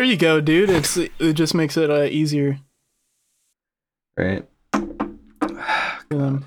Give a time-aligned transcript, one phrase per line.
[0.00, 0.70] There you go, dude.
[0.70, 2.58] It's it just makes it uh, easier.
[4.16, 4.48] Right.
[6.12, 6.44] Um,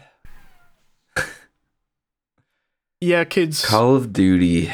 [3.00, 3.63] yeah, kids.
[3.63, 4.71] Call of Duty.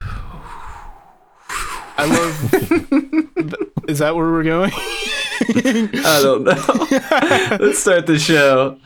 [0.00, 2.54] I love.
[3.88, 4.70] Is that where we're going?
[4.74, 6.54] I don't know.
[7.64, 8.78] Let's start the show.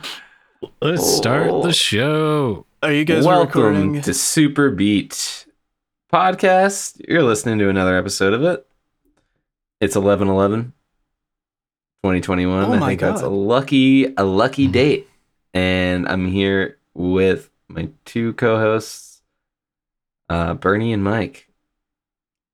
[0.83, 1.62] Let's start Oh.
[1.62, 2.66] the show.
[2.83, 4.02] Are you guys Welcome recording?
[4.02, 5.47] to Super Beat
[6.12, 7.01] Podcast.
[7.07, 8.67] You're listening to another episode of it.
[9.80, 10.73] It's 11 11
[12.03, 12.65] 2021.
[12.65, 14.73] Oh I my think that's a lucky, a lucky Mhm.
[14.73, 15.09] date.
[15.55, 19.23] And I'm here with my two co hosts,
[20.29, 21.48] uh, Bernie and Mike.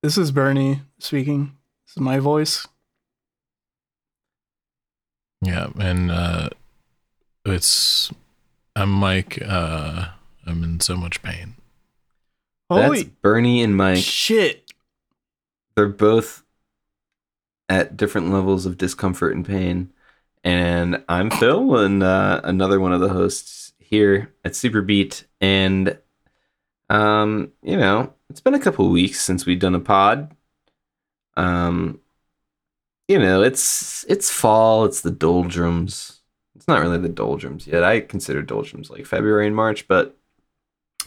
[0.03, 1.55] This is Bernie speaking.
[1.87, 2.67] This is my voice.
[5.41, 6.49] Yeah, and uh
[7.45, 8.11] it's
[8.75, 9.39] I'm Mike.
[9.41, 10.09] Uh
[10.45, 11.55] I'm in so much pain.
[12.69, 13.97] Holy That's Bernie and Mike.
[14.03, 14.61] shit!
[15.75, 16.43] they're both
[17.67, 19.91] at different levels of discomfort and pain.
[20.43, 25.25] And I'm Phil, and uh, another one of the hosts here at Super Beat.
[25.41, 25.97] And
[26.89, 30.35] um, you know, it's been a couple weeks since we've done a pod.
[31.35, 31.99] Um,
[33.07, 34.85] you know, it's it's fall.
[34.85, 36.21] It's the doldrums.
[36.55, 37.83] It's not really the doldrums yet.
[37.83, 40.15] I consider doldrums like February and March, but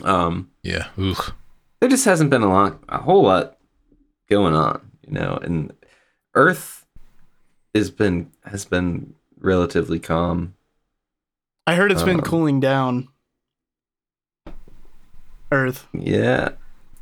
[0.04, 0.88] um, Yeah.
[0.98, 1.32] Ugh.
[1.80, 3.56] There just hasn't been a lot, a whole lot
[4.28, 5.38] going on, you know.
[5.42, 5.72] And
[6.34, 6.86] Earth
[7.74, 10.54] has been has been relatively calm.
[11.66, 13.08] I heard it's been Um, cooling down.
[15.50, 15.86] Earth.
[15.92, 16.50] Yeah,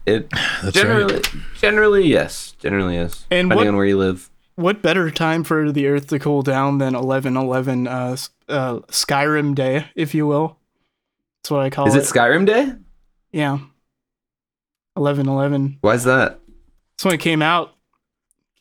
[0.06, 0.30] it
[0.62, 1.32] That's generally right.
[1.58, 3.26] generally yes, generally yes.
[3.30, 4.30] And depending what- on where you live.
[4.54, 8.16] What better time for the Earth to cool down than eleven eleven uh,
[8.48, 10.56] uh, Skyrim Day, if you will?
[11.42, 11.98] That's what I call Is it.
[11.98, 12.72] it Skyrim Day?
[13.32, 13.58] yeah.
[14.96, 15.78] Eleven eleven.
[15.82, 16.40] Why's that?
[16.96, 17.74] That's when it came out.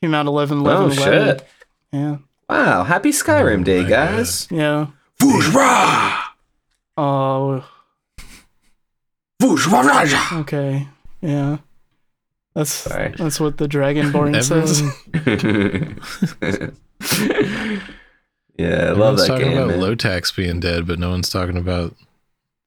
[0.01, 1.37] Came out eleven Oh eleven eleven.
[1.37, 1.47] shit!
[1.93, 2.17] Yeah.
[2.49, 4.47] Wow, happy Skyrim Oh Day, my guys!
[4.51, 4.87] Yeah.
[6.97, 7.65] Oh.
[9.41, 10.87] Okay.
[11.21, 11.57] Yeah.
[12.53, 13.13] That's Sorry.
[13.17, 14.81] that's what the Dragonborn says.
[18.57, 19.57] yeah, I love Everyone's that talking game.
[19.57, 19.79] about man.
[19.81, 21.95] low tax being dead, but no one's talking about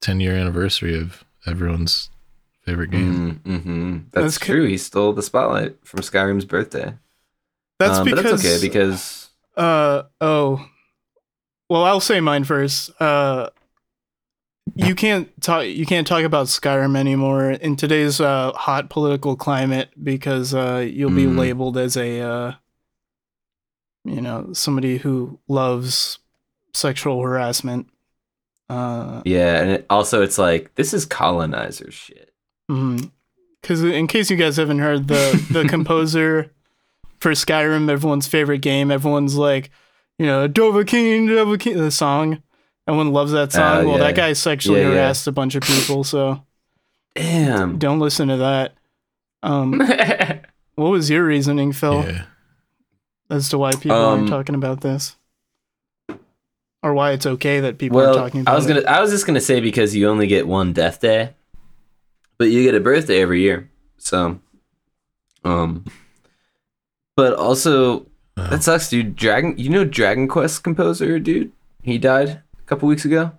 [0.01, 2.09] 10 year anniversary of everyone's
[2.69, 3.41] favorite game.
[3.45, 4.65] Mm, hmm That's, That's c- true.
[4.67, 6.93] He stole the spotlight from Skyrim's birthday.
[7.79, 10.65] That's Um, because but that's okay because Uh oh.
[11.69, 12.91] Well, I'll say mine first.
[13.01, 13.49] Uh
[14.75, 19.89] you can't talk you can't talk about Skyrim anymore in today's uh hot political climate
[20.01, 21.37] because uh you'll be Mm.
[21.37, 22.53] labeled as a uh
[24.05, 26.19] you know, somebody who loves
[26.73, 27.89] sexual harassment.
[28.69, 32.28] Uh yeah, and it, also it's like this is colonizer shit.
[32.69, 36.51] Because in case you guys haven't heard the the composer
[37.19, 39.71] for Skyrim, everyone's favorite game, everyone's like,
[40.17, 42.41] you know, Dovahkiin, Dovahkiin, the song.
[42.87, 43.81] Everyone loves that song.
[43.83, 44.05] Oh, well, yeah.
[44.05, 44.93] that guy sexually Yeah, yeah.
[44.95, 46.43] harassed a bunch of people, so
[47.15, 47.77] Damn.
[47.77, 48.73] don't listen to that.
[49.43, 49.79] Um,
[50.75, 52.23] what was your reasoning, Phil, Yeah.
[53.29, 55.17] as to why people Um, aren't talking about this,
[56.81, 59.27] or why it's okay that people are talking about I was gonna I was just
[59.27, 61.33] gonna say because you only get one death day,
[62.39, 63.69] but you get a birthday every year.
[63.97, 64.39] So,
[65.43, 65.85] um,
[67.15, 68.07] but also
[68.37, 68.47] Oh.
[68.49, 69.15] that sucks, dude.
[69.17, 71.51] Dragon, you know Dragon Quest composer, dude.
[71.83, 73.33] He died a couple weeks ago.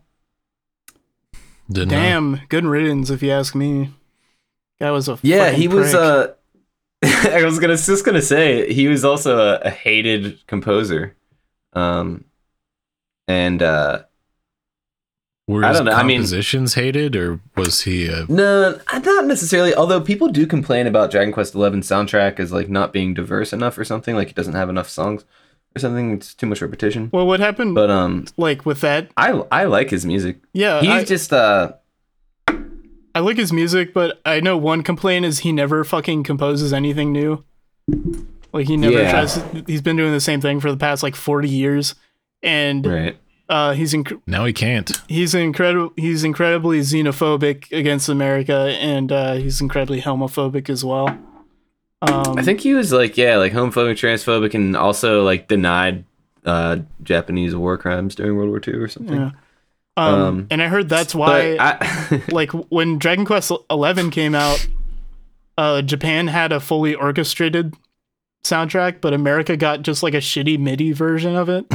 [1.71, 1.97] Didn't know.
[1.97, 3.91] Damn, good riddance, if you ask me.
[4.78, 5.91] Guy was a Yeah, fucking he was.
[5.93, 6.03] prick.
[6.03, 6.27] uh
[7.03, 11.16] I was gonna just gonna say he was also a, a hated composer,
[11.72, 12.25] um,
[13.27, 14.03] and uh
[15.50, 18.25] Were I don't know, I mean- compositions hated, or was he a.
[18.28, 19.74] no, not necessarily.
[19.74, 23.77] Although people do complain about Dragon Quest XI soundtrack as like not being diverse enough
[23.77, 25.24] or something, like it doesn't have enough songs
[25.74, 26.13] or something.
[26.13, 27.10] It's too much repetition.
[27.13, 27.74] Well, what happened?
[27.74, 30.39] But um, like with that, I I like his music.
[30.53, 31.72] yeah, He's I, just uh
[33.15, 37.13] I like his music, but I know one complaint is he never fucking composes anything
[37.13, 37.42] new.
[38.53, 39.10] Like he never Yeah.
[39.10, 39.42] tries.
[39.66, 41.95] He's been doing the same thing for the past like forty years,
[42.42, 43.16] and right.
[43.50, 44.91] Uh, he's inc- Now he can't.
[45.08, 45.92] he's incredible.
[45.97, 51.08] He's incredibly xenophobic against America, and uh, he's incredibly homophobic as well.
[52.02, 56.04] Um, I think he was like yeah, like homophobic, transphobic, and also like denied
[56.47, 59.16] uh Japanese war crimes during World War II or something.
[59.20, 59.30] Yeah.
[59.97, 64.66] Um, Um, and I heard that's why, I, like, when Dragon Quest Eleven came out,
[65.58, 67.74] uh, Japan had a fully orchestrated
[68.44, 71.66] soundtrack, but America got just like a shitty MIDI version of it.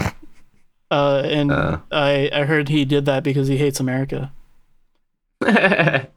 [0.92, 1.80] Uh, and Uh.
[1.92, 4.32] I I heard he did that because he hates America.
[5.42, 6.08] That's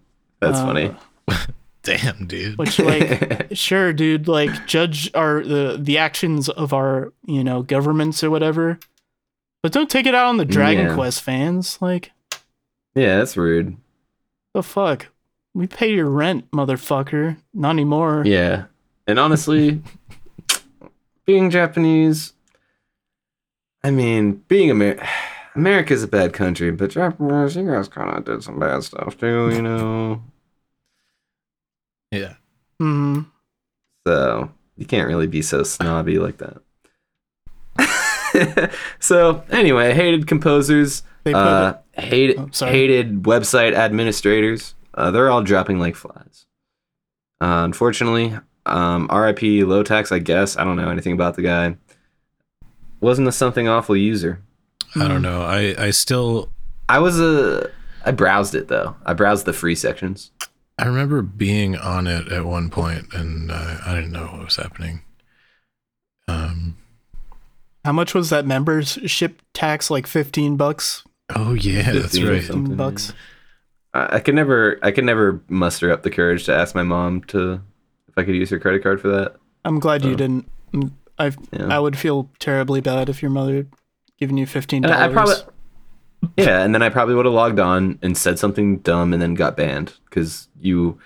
[0.41, 0.95] funny.
[1.83, 2.59] Damn, dude.
[2.59, 8.23] Which like sure, dude, like judge our the the actions of our, you know, governments
[8.23, 8.79] or whatever.
[9.63, 10.95] But don't take it out on the Dragon Yeah.
[10.95, 11.79] Quest fans.
[11.81, 12.13] Like,
[12.95, 13.77] yeah, that's rude.
[14.55, 15.09] the fuck?
[15.55, 17.39] We pay your rent, motherfucker.
[17.55, 18.23] Not anymore.
[18.25, 18.67] Yeah.
[19.07, 19.83] And honestly,
[21.25, 22.35] being Japanese,
[23.85, 25.01] I mean, being Amer-
[25.55, 29.51] America's a bad country, but Japanese, you guys kind of did some bad stuff too,
[29.51, 30.23] you know?
[32.11, 32.35] Yeah.
[32.81, 33.21] hmm
[34.07, 36.63] So you can't really be so snobby like that.
[38.99, 42.73] so anyway, hated composers, They put uh, hated Oh, sorry.
[42.73, 44.75] hated website administrators.
[44.95, 46.47] Uh, they're all dropping like flies.
[47.43, 48.35] Uh, unfortunately,
[48.65, 50.11] um, RIP Lowtax.
[50.11, 51.77] I guess I don't know anything about the guy.
[53.01, 54.41] Wasn't a something awful user.
[54.97, 55.43] I don't know.
[55.43, 56.51] I I still
[56.89, 57.71] I was a.
[58.05, 58.97] I browsed it though.
[59.05, 60.31] I browsed the free sections.
[60.79, 64.57] I remember being on it at one point, and uh, I didn't know what was
[64.57, 65.03] happening.
[66.27, 66.77] Um.
[67.85, 69.91] How much was that membership tax?
[69.91, 71.05] Like fifteen bucks.
[71.35, 72.43] Oh yeah, that's right.
[72.43, 73.13] Fifteen bucks.
[73.95, 74.79] I, I could never.
[74.83, 77.61] I could never muster up the courage to ask my mom to
[78.09, 79.37] if I could use her credit card for that.
[79.65, 80.17] I'm glad you Oh.
[80.17, 80.49] didn't.
[80.73, 81.69] Mm, I Yeah.
[81.69, 83.67] I would feel terribly bad if your mother
[84.19, 85.13] giving you fifteen dollars.
[85.13, 85.35] probably,
[86.37, 89.35] yeah, and then I probably would have logged on and said something dumb and then
[89.35, 90.99] got banned because you,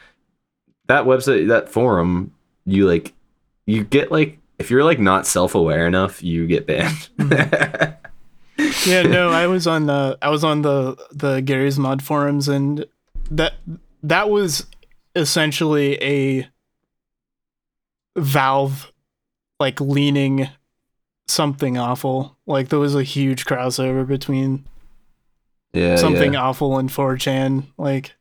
[0.87, 2.32] that website, that forum,
[2.64, 3.12] you like,
[3.67, 7.09] you get like, if you're like not self aware enough, you get banned.
[7.19, 8.88] Mm-hmm.
[8.88, 12.87] yeah, no, I was on the I was on the the Garry's Mod forums, and
[13.31, 13.55] that
[14.03, 14.67] that was
[15.14, 16.49] essentially a
[18.17, 18.92] Valve
[19.62, 20.49] like leaning
[21.29, 22.37] something awful.
[22.47, 24.64] Like there was a huge crossover between
[25.73, 26.43] yeah, something yeah.
[26.43, 27.64] awful and 4chan.
[27.79, 28.12] Like,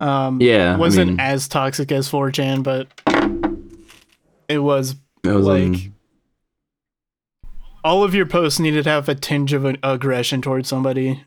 [0.00, 2.88] um, Yeah, I wasn't mean- as toxic as 4chan, but
[4.48, 5.94] it was It was like- um,
[7.84, 11.24] all of your posts needed to have a tinge of an aggression towards somebody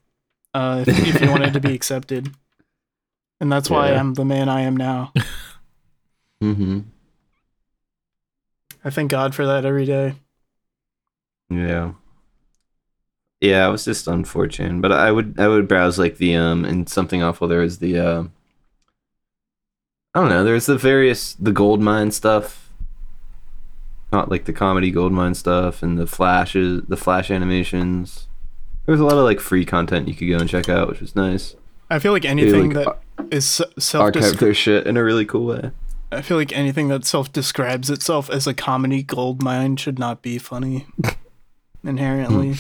[0.54, 2.32] uh, if, if you wanted to be accepted.
[3.42, 4.00] And that's why Yeah.
[4.00, 5.12] I'm the man I am now.
[6.44, 6.84] mhm.
[8.86, 10.14] I thank God for that every day.
[11.50, 11.94] Yeah.
[13.42, 16.88] Yeah, I was just 4chan, but I would I would browse like the um and
[16.88, 18.24] something awful there was the uh
[20.14, 22.72] I don't know, there's the various the gold mine stuff.
[24.12, 28.28] Not like the comedy gold mine stuff and the flashes the flash animations.
[28.86, 31.02] There was a lot of like free content you could go and check out, which
[31.02, 31.56] was nice.
[31.90, 33.46] I feel like anything like that is
[33.80, 35.72] self archive their shit in a really cool way.
[36.12, 40.22] I feel like anything that self describes itself as a comedy gold mine should not
[40.22, 40.86] be funny
[41.84, 42.56] inherently.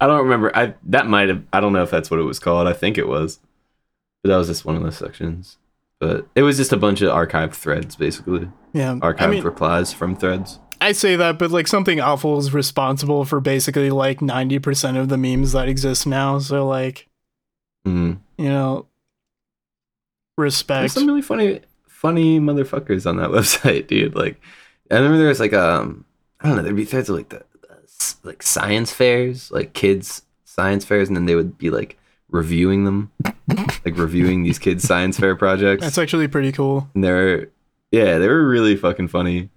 [0.00, 0.54] I don't remember.
[0.56, 1.42] I that might have.
[1.52, 2.66] I don't know if that's what it was called.
[2.68, 3.40] I think it was,
[4.22, 5.56] but that was just one of those sections.
[5.98, 8.94] But it was just a bunch of archived threads, basically yeah.
[8.96, 10.58] archived I mean, replies from threads.
[10.80, 15.16] I say that, but like something awful is responsible for basically like 90% of the
[15.16, 16.38] memes that exist now.
[16.40, 17.08] So, like,
[17.86, 18.18] Mm.
[18.36, 18.86] you know,
[20.36, 20.92] There's respect.
[20.92, 24.14] some really funny, funny motherfuckers on that website, dude.
[24.14, 24.40] Like,
[24.90, 26.04] I remember there was like um,
[26.40, 27.44] I don't know, there'd be threads of like the,
[27.84, 31.98] s- like science fairs, like kids science fairs, and then they would be like
[32.30, 33.10] reviewing them,
[33.84, 35.82] like reviewing these kids science fair projects.
[35.82, 36.88] That's actually pretty cool.
[36.94, 37.48] and they're
[37.90, 39.50] yeah, they were really fucking funny.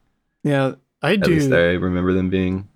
[0.44, 1.56] Yeah, I At least do.
[1.56, 2.68] I remember them being.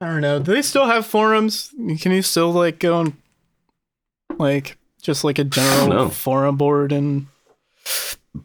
[0.00, 0.38] I don't know.
[0.38, 1.74] Do they still have forums?
[2.00, 3.18] Can you still like go on,
[4.38, 7.26] like, just like a general forum board and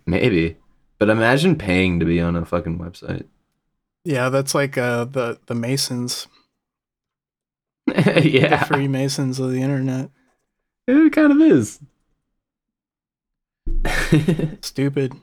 [0.06, 0.58] Maybe.
[0.98, 3.26] But imagine paying to be on a fucking website.
[4.04, 6.28] yeah, that's like uh the the Masons,
[7.88, 8.58] yeah.
[8.58, 10.10] the Freemasons of the internet.
[10.88, 11.80] It kind of is.
[14.62, 15.14] Stupid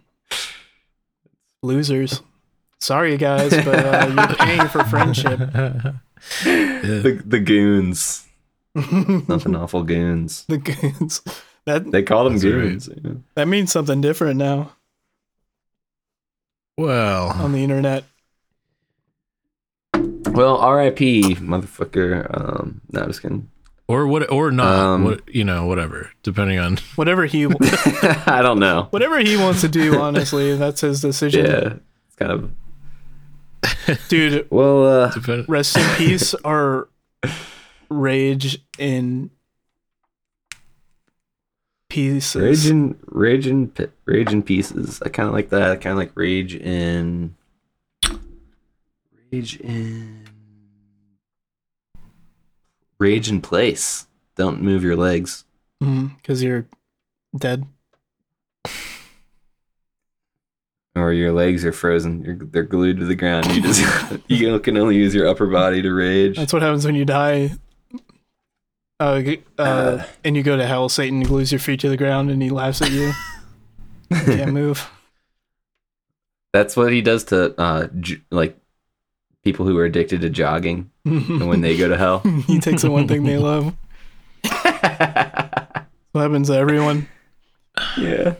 [1.62, 2.22] losers.
[2.80, 5.38] Sorry guys, but uh, you're paying for friendship.
[6.44, 8.26] the, the goons.
[8.74, 10.44] The Nothing awful goons.
[10.48, 11.20] The goons.
[11.64, 12.50] That They call them That's right.
[12.52, 12.88] goons.
[13.04, 13.12] yeah.
[13.34, 14.72] that means something different now
[16.78, 18.04] well, on the internet.
[19.94, 20.98] Well, RIP,
[21.38, 22.26] motherfucker.
[22.34, 23.50] Um, no, I'm just kidding.
[23.86, 24.66] or what, or not.
[24.78, 26.10] Um, what you know, whatever.
[26.22, 27.44] Depending on Whatever he
[28.26, 28.86] I don't know.
[28.90, 31.44] whatever he wants to do, honestly, that's his decision.
[31.44, 31.74] Yeah.
[32.06, 32.50] It's kind of.
[34.08, 35.12] Dude, Well, uh,
[35.46, 36.88] rest in peace or
[37.92, 39.30] rage in
[41.88, 42.42] pieces.
[42.42, 43.72] rage in, rage in,
[44.04, 45.00] rage in pieces.
[45.02, 45.70] I kind of like that.
[45.70, 47.36] I kind of like rage in.
[49.30, 50.24] Rage in.
[52.98, 54.06] Rage in place.
[54.36, 55.44] Don't move your legs.
[55.82, 56.14] Mm-hmm.
[56.16, 56.66] because you're
[57.36, 57.66] dead.
[60.94, 62.22] or your legs are frozen.
[62.22, 63.54] You're, they're glued to the ground.
[63.54, 63.82] You just
[64.28, 66.36] you can only use your upper body to rage.
[66.36, 67.52] That's what happens when you die.
[69.02, 70.88] Uh, g- uh, and you go to hell.
[70.88, 73.12] Satan glues your feet to the ground and he laughs at you.
[74.10, 74.90] You can't move.
[76.52, 78.58] That's what he does to uh j- like
[79.42, 82.18] people who are addicted to jogging and when they go to hell.
[82.46, 83.74] he takes the one thing they love.
[86.12, 87.08] What happens to everyone?
[87.96, 88.34] yeah.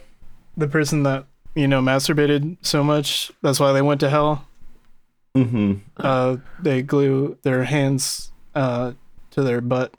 [0.59, 4.47] The person that you know masturbated so much, that's why they went to hell.
[5.35, 5.78] Mm-hmm.
[5.97, 8.92] Uh, they glue their hands uh,
[9.31, 9.95] to their butt.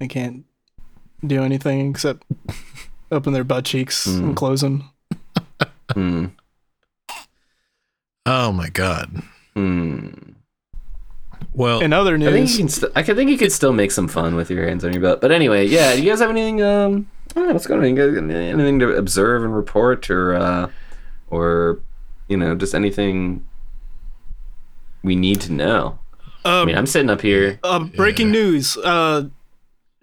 [0.00, 0.44] They can't
[1.24, 2.24] do anything except
[3.12, 4.18] open their butt cheeks Mm.
[4.20, 4.90] and close them.
[5.92, 6.26] Hmm.
[8.26, 9.22] Oh my god.
[9.54, 10.08] Hmm.
[11.52, 12.68] Well, In other I think you news, can.
[12.68, 15.02] St- I could think you could still make some fun with your hands on your
[15.02, 15.20] butt.
[15.20, 15.94] But anyway, yeah.
[15.94, 16.62] Do you guys have anything?
[16.62, 17.88] Um, I don't know, what's going on?
[17.88, 20.70] You guys got anything to observe and report, or, uh,
[21.28, 21.80] or,
[22.28, 23.44] you know, just anything
[25.02, 25.98] we need to know?
[26.44, 27.58] I mean, I'm sitting up here.
[27.64, 28.32] uh, breaking Yeah.
[28.40, 29.24] news: uh,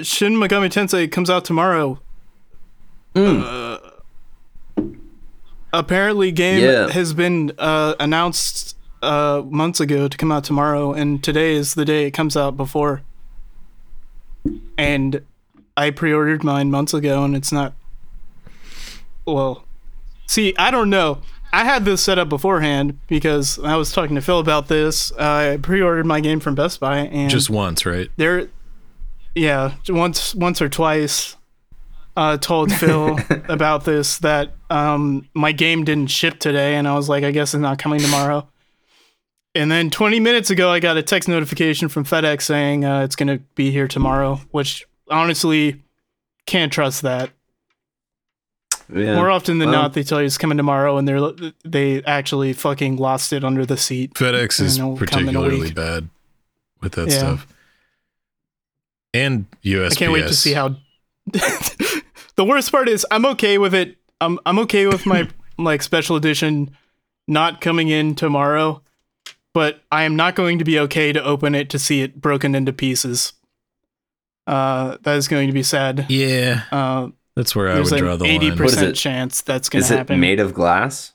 [0.01, 1.99] Shin Megami Tensei comes out tomorrow.
[3.15, 3.41] Mm.
[4.77, 4.81] Uh,
[5.73, 6.89] apparently, game Yeah.
[6.89, 11.85] has been uh, announced uh, months ago to come out tomorrow, and today is the
[11.85, 13.01] day it comes out before.
[14.77, 15.21] And
[15.75, 17.73] I pre-ordered mine months ago, and it's not.
[19.25, 19.65] Well,
[20.27, 21.21] see, I don't know.
[21.51, 25.11] I had this set up beforehand because I was talking to Phil about this.
[25.13, 28.09] I pre-ordered my game from Best Buy, and just once, right?
[28.17, 28.49] there
[29.37, 31.35] yeah once once or twice
[32.15, 33.17] uh told phil
[33.47, 37.53] about this that um my game didn't ship today and i was like i guess
[37.53, 38.47] it's not coming tomorrow
[39.55, 43.15] and then 20 minutes ago i got a text notification from fedex saying uh, it's
[43.15, 45.81] going to be here tomorrow which honestly
[46.45, 47.29] can't trust that
[48.93, 49.15] Yeah.
[49.15, 51.31] more often than well- not they tell you it's coming tomorrow and they're
[51.65, 55.39] they actually fucking lost it under the seat FedEx is And it'll come in a
[55.39, 56.09] particularly bad
[56.81, 57.17] with that Yeah.
[57.17, 57.47] stuff.
[59.13, 59.91] And USPS.
[59.91, 60.75] I can't wait to see how.
[62.35, 63.97] the worst part is I'm okay with it.
[64.21, 66.71] I'm I'm okay with my like special edition
[67.27, 68.81] not coming in tomorrow,
[69.53, 72.55] but I am not going to be okay to open it to see it broken
[72.55, 73.33] into pieces.
[74.45, 76.05] Uh, that is going to be sad.
[76.07, 78.57] Yeah, Uh, that's where I would an draw the eighty line.
[78.59, 80.19] What is percent chance that's gonna Is to it happen.
[80.19, 81.13] made of glass?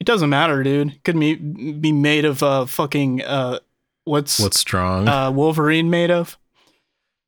[0.00, 0.92] it doesn't matter, dude.
[0.92, 3.58] It could be be made of uh fucking uh
[4.04, 5.06] what's What's strong?
[5.08, 6.36] uh Wolverine made of?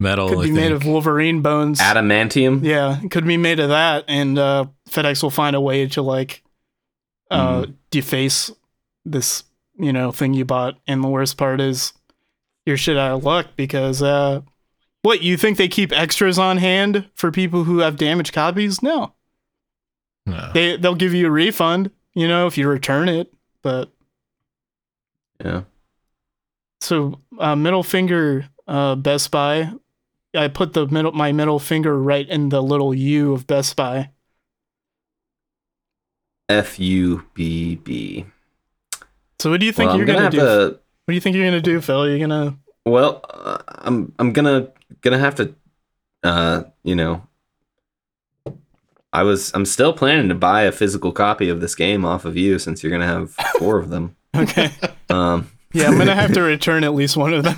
[0.01, 0.29] Metal.
[0.29, 1.81] Could I be made of Wolverine bones.
[1.81, 2.63] Adamantium?
[2.65, 6.43] Yeah, could be made of that, and uh, FedEx will find a way to like
[7.31, 7.75] uh, Mm.
[7.91, 8.51] deface
[9.05, 9.43] this,
[9.77, 10.79] you know, thing you bought.
[10.87, 11.93] And the worst part is,
[12.65, 14.43] you're shit out of luck because uh,
[15.03, 18.83] what you think they keep extras on hand for people who have damaged copies?
[18.83, 19.15] No,
[20.27, 20.51] No.
[20.55, 23.33] they they'll give you a refund, you know, if you return it.
[23.63, 23.91] But
[25.45, 25.63] Yeah.
[26.81, 29.73] so uh, middle finger, uh, Best Buy.
[30.39, 34.11] I put the middle my middle finger right in the little U of Best Buy.
[36.49, 38.25] F U B B.
[39.39, 40.39] So what do you think Well, you're gonna gonna, do?
[40.39, 40.65] to.
[41.05, 42.09] What do you think you're gonna do, Phil?
[42.09, 44.69] You're gonna Well, uh, I'm I'm gonna
[45.03, 45.55] gonna have to,
[46.23, 47.23] uh, you know.
[49.13, 52.37] I was I'm still planning to buy a physical copy of this game off of
[52.37, 54.17] you since you're gonna have four of them.
[54.37, 54.71] okay?
[55.09, 57.57] Um, yeah, I'm gonna have to return at least one of them.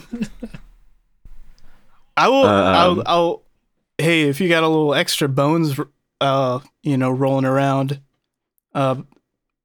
[2.25, 2.45] I will.
[2.45, 3.43] Um, I'll, I'll.
[3.99, 5.79] Hey, if you got a little extra bones,
[6.21, 8.01] uh, you know, rolling around,
[8.75, 8.97] uh,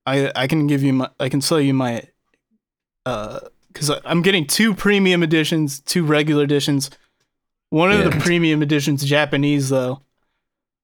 [0.06, 2.04] I I can give you my I can sell you my,
[3.06, 3.40] uh,
[3.72, 6.90] because I'm getting two premium editions, two regular editions.
[7.70, 10.02] One of the premium editions Japanese though.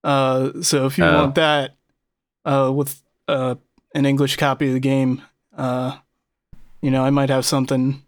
[0.04, 1.16] Uh, so if you Oh.
[1.16, 1.76] want that,
[2.46, 3.56] uh, with uh
[3.94, 5.22] an English copy of the game,
[5.56, 5.98] uh,
[6.82, 8.02] you know, I might have something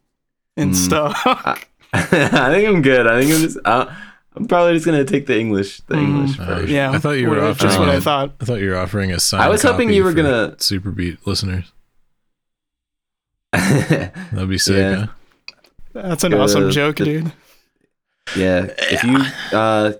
[0.58, 0.75] in Mm.
[0.75, 1.67] stock.
[1.93, 3.05] I think I'm good.
[3.07, 3.57] I think I'm just.
[3.63, 3.93] Uh,
[4.35, 6.03] I'm probably just gonna take the English, the Mm.
[6.03, 6.75] English Uh, version.
[6.75, 8.33] yeah, I thought you were offering just what I a- thought.
[8.41, 9.41] I thought you were offering a sign.
[9.41, 11.71] I was hoping you were gonna- Super Beat listeners.
[13.51, 14.75] That'd be sick.
[14.77, 14.95] Yeah.
[14.95, 15.07] Huh?
[15.93, 17.31] That's an Uh, awesome joke, the- dude.
[18.35, 19.17] Yeah, if you
[19.55, 19.93] uh,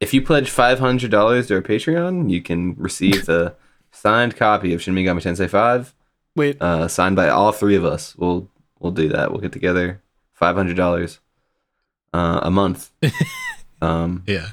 [0.00, 3.54] if you pledge five hundred dollars to our Patreon, you can receive the
[3.92, 5.92] signed copy of Shin Megami Tensei Five,
[6.36, 8.14] Wait, uh, signed by all three of us.
[8.16, 8.48] We'll
[8.78, 9.30] we'll do that.
[9.32, 10.00] We'll get together
[10.32, 11.18] five hundred dollars
[12.14, 12.90] uh, a month.
[13.82, 14.48] um, Yeah.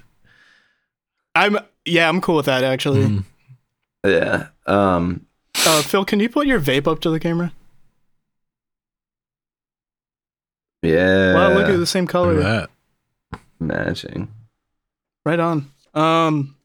[1.36, 3.06] I'm yeah, I'm cool with that actually.
[3.06, 3.24] Mhm.
[4.06, 4.48] yeah.
[4.66, 5.26] Um,
[5.66, 7.54] Uh, Phil, can you put your vape up to the camera?
[10.82, 11.34] yeah.
[11.34, 12.40] Wow, look at the same Look color.
[12.42, 12.70] at
[13.32, 13.40] that.
[13.60, 14.28] matching.
[15.26, 15.70] Right on.
[15.94, 16.56] Um,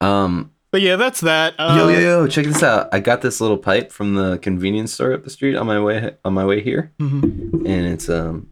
[0.00, 1.54] Um, But yeah, that's that.
[1.58, 2.26] Uh, yo, yo, yo!
[2.26, 2.88] Check this out.
[2.92, 6.16] I got this little pipe from the convenience store up the street on my way
[6.24, 7.22] on my way here, mhm.
[7.66, 8.48] and it's um,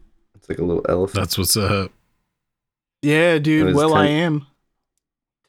[0.51, 1.15] like a little elephant.
[1.15, 1.91] That's what's up.
[3.01, 3.67] Yeah, dude.
[3.67, 4.45] was Well, I am.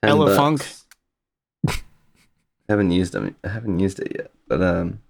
[0.03, 0.67] 10 Ella Funk.
[1.69, 1.75] I
[2.69, 3.35] haven't used them.
[3.45, 5.01] I haven't used it yet, but um,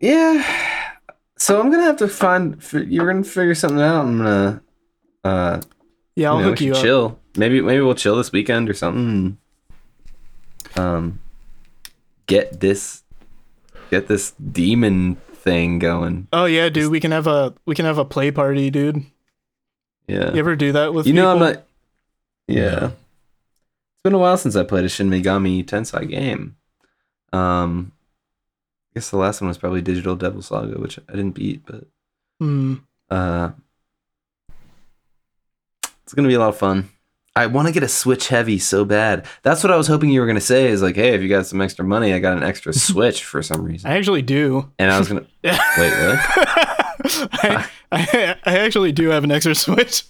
[0.00, 0.92] yeah.
[1.36, 2.62] So I'm gonna have to find.
[2.72, 4.04] You're gonna figure something out.
[4.06, 4.62] I'm gonna
[5.24, 5.60] uh,
[6.14, 6.82] Yeah, I'll you know, hook you should up.
[6.82, 7.18] chill.
[7.36, 9.38] Maybe maybe we'll chill this weekend or something.
[10.76, 11.20] Um,
[12.26, 13.02] get this,
[13.90, 16.28] get this demon thing going.
[16.32, 16.90] Oh yeah, dude.
[16.90, 19.04] We can have a we can have a play party, dude.
[20.06, 20.32] Yeah.
[20.32, 21.06] You ever do that with?
[21.06, 21.64] You know, I'm not.
[22.48, 22.86] Yeah.
[22.86, 26.56] It's been a while since I played a Shin Megami Tensei game.
[27.32, 27.92] Um,
[28.90, 31.84] I guess the last one was probably Digital Devil Saga, which I didn't beat, but
[32.40, 32.74] Hmm.
[33.10, 33.50] uh,
[36.02, 36.88] it's gonna be a lot of fun.
[37.34, 39.24] I want to get a Switch Heavy so bad.
[39.42, 40.66] That's what I was hoping you were gonna say.
[40.68, 43.42] Is like, hey, if you got some extra money, I got an extra Switch for
[43.42, 43.90] some reason.
[43.90, 44.70] I actually do.
[44.78, 46.16] And I was gonna wait, really?
[47.04, 50.04] I, I I actually do have an extra switch.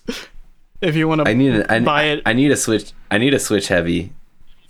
[0.80, 2.22] If you want to I need a, I, Buy it.
[2.26, 2.92] I need a Switch.
[3.10, 4.12] I need a Switch Heavy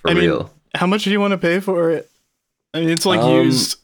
[0.03, 0.51] for I mean, real.
[0.75, 2.11] how much do you want to pay for it?
[2.75, 3.79] I mean, it's like Um, used.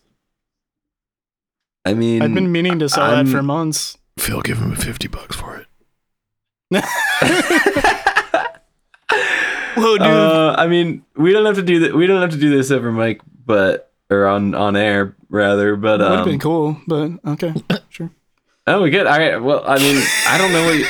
[1.87, 3.97] I mean, I've been meaning to sell I'm- that for months.
[4.19, 6.85] Phil, give him 50 bucks for it.
[9.81, 10.07] Whoa, dude.
[10.07, 11.95] Uh, I mean, we don't have to do that.
[11.95, 15.77] We don't have to do this over mic, but or on on air rather.
[15.77, 17.55] But Would have um, been cool, but okay,
[17.89, 18.11] sure.
[18.67, 19.07] oh, we good.
[19.07, 19.37] All right.
[19.37, 20.77] Well, I mean, I don't know what.
[20.79, 20.87] You,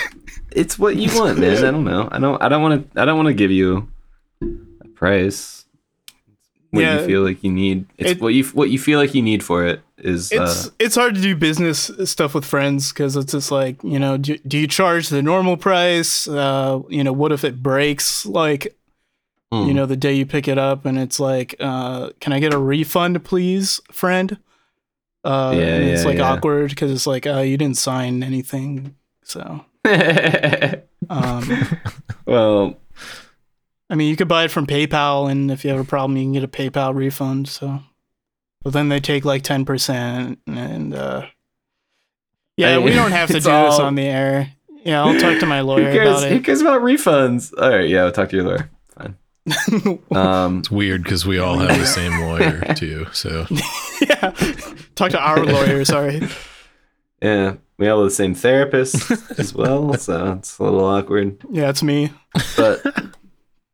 [0.53, 1.59] it's what you want, man.
[1.59, 2.09] I don't know.
[2.11, 2.43] I don't.
[2.43, 3.01] I don't want to.
[3.01, 3.89] I don't want to give you
[4.43, 5.65] a price.
[6.71, 7.01] What Yeah.
[7.01, 7.87] you feel like you need.
[7.97, 10.31] It's It- what you what you feel like you need for it is.
[10.31, 13.99] It's uh, it's hard to do business stuff with friends because it's just like you
[13.99, 16.29] know, do, do you charge the normal price?
[16.29, 18.27] Uh, you know, what if it breaks?
[18.27, 18.77] Like
[19.53, 19.65] hmm.
[19.67, 22.55] you know, the day you pick it up, and it's like, uh, can I get
[22.55, 24.39] a refund, please, friend?
[25.25, 26.33] Uh, Yeah, and it's yeah, like yeah.
[26.33, 29.65] awkward because it's like, uh, you didn't sign anything, so.
[31.11, 31.79] Um,
[32.27, 32.77] well,
[33.89, 36.25] I mean, you could buy it from PayPal, and if you have a problem, you
[36.25, 37.49] can get a PayPal refund.
[37.49, 37.81] So,
[38.63, 41.27] but then they take like ten percent, and uh,
[42.57, 44.53] yeah, we don't have to do it's this on the air.
[44.85, 46.09] Yeah, I'll talk to my who lawyer cares?
[46.19, 46.45] about Who it.
[46.45, 47.53] cares about refunds?
[47.59, 47.89] All right.
[47.89, 48.71] Yeah, I'll talk to your lawyer.
[49.51, 49.99] Fine.
[50.17, 50.59] Um.
[50.61, 53.07] It's weird because we all have the same lawyer, too.
[53.13, 53.47] So
[54.01, 54.31] yeah,
[54.95, 55.85] talk to our lawyer.
[55.85, 56.27] Sorry.
[57.23, 61.39] Yeah, we all have the same therapist as well, so it's a little awkward.
[61.51, 62.11] Yeah, it's me.
[62.57, 62.83] But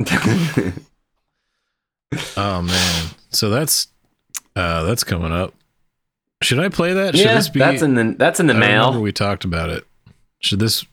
[2.36, 3.04] Oh man.
[3.30, 3.88] So that's
[4.56, 5.52] uh that's coming up.
[6.42, 7.16] Should I play that?
[7.16, 9.00] Should yeah, this be that's in the that's in the I mail.
[9.00, 9.84] we talked about it.
[10.40, 10.84] Should this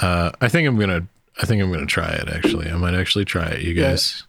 [0.00, 1.06] uh I think I'm gonna
[1.40, 2.70] I think I'm gonna try it actually.
[2.70, 3.90] I might actually try it, you Yeah.
[3.90, 4.24] guys.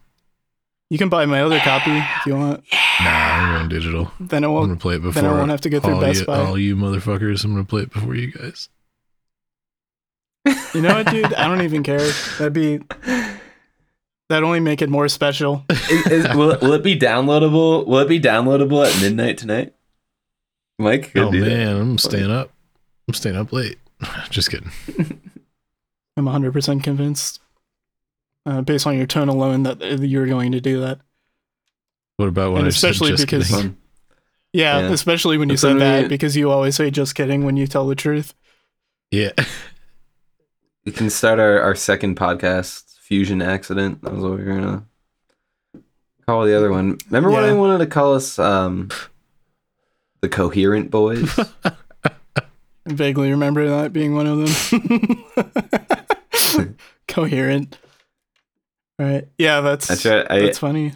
[0.90, 2.62] You can buy my other copy if you want.
[3.00, 4.12] Nah, I'm going digital.
[4.20, 4.68] Then I'm won't.
[4.68, 6.38] gonna play it before then I won't have to go through Best you, Buy.
[6.38, 7.44] all you motherfuckers.
[7.44, 8.68] I'm gonna play it before you guys.
[10.74, 11.32] You know what, dude?
[11.34, 12.06] I don't even care.
[12.38, 12.78] That'd be.
[14.28, 15.64] That'd only make it more special.
[15.70, 17.86] Is- is- will, it, will it be downloadable?
[17.86, 19.74] Will it be downloadable at midnight tonight?
[20.78, 21.48] Mike, oh do that.
[21.48, 22.50] man, I'm staying up.
[23.08, 23.78] I'm staying up late.
[24.30, 24.70] Just kidding.
[26.16, 27.40] I'm 100% convinced,
[28.46, 31.00] uh, based on your tone alone, that uh, you're going to do that.
[32.16, 33.76] What about when And I said especially just because- kidding?
[34.52, 34.92] Yeah, Yeah.
[34.92, 36.08] especially when you That's said that, mean.
[36.08, 38.34] because you always say just kidding when you tell the truth.
[39.10, 39.32] Yeah.
[40.86, 44.02] We can start our, our second podcast, Fusion Accident.
[44.02, 44.84] That was what we were gonna
[46.26, 46.98] call the other one.
[47.06, 47.50] Remember when Yeah.
[47.50, 48.90] I wanted to call us um
[50.20, 51.36] the Coherent Boys?
[51.64, 51.72] I
[52.86, 55.98] vaguely remember that being one of them.
[57.08, 57.78] Coherent.
[58.98, 59.28] All right.
[59.38, 60.26] Yeah, that's I tried.
[60.30, 60.92] I, that's funny.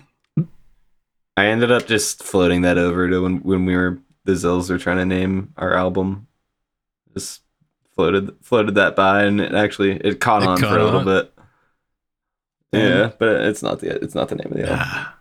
[1.37, 4.79] I ended up just floating that over to when when we were the Zills were
[4.79, 6.27] trying to name our album.
[7.15, 7.43] Just
[7.95, 11.01] floated floated that by, and it actually it caught It on caught for a little
[11.01, 11.05] on?
[11.07, 11.33] bit.
[12.73, 12.81] Yeah.
[12.89, 14.79] Yeah, but it's not the it's not the name of the album.
[14.81, 15.15] Ah,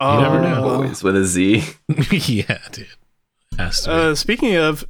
[0.00, 0.78] Oh, never know.
[0.78, 1.64] Boys with a Z.
[2.12, 2.86] yeah, dude.
[3.58, 3.92] Has to be.
[3.94, 4.84] Uh, speaking of,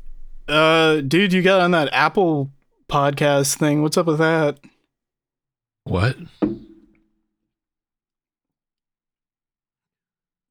[0.49, 2.51] uh, dude, you got on that Apple
[2.89, 3.83] podcast thing.
[3.83, 4.59] What's up with that?
[5.85, 6.17] what?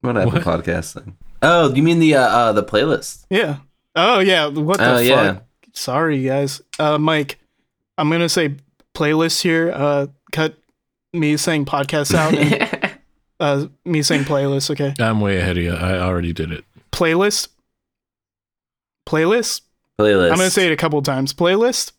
[0.00, 0.42] What Apple What?
[0.42, 1.16] podcast thing?
[1.42, 3.24] Oh, you mean the uh, uh the playlist?
[3.30, 3.58] Yeah.
[3.94, 4.46] Oh yeah.
[4.46, 5.04] What the Oh fuck?
[5.04, 5.38] yeah.
[5.72, 6.60] Sorry, guys.
[6.78, 7.38] Uh, Mike,
[7.96, 8.56] I'm gonna say
[8.94, 9.72] playlist here.
[9.74, 10.56] Uh, cut
[11.12, 12.98] me saying podcast out and
[13.40, 14.70] uh, me saying playlist.
[14.70, 15.72] Okay, I'm way ahead of you.
[15.74, 16.64] I already did it.
[16.92, 17.48] playlist.
[19.06, 19.62] Playlist.
[20.00, 20.30] playlist.
[20.32, 21.32] I'm gonna say it a couple times.
[21.32, 21.92] Playlist.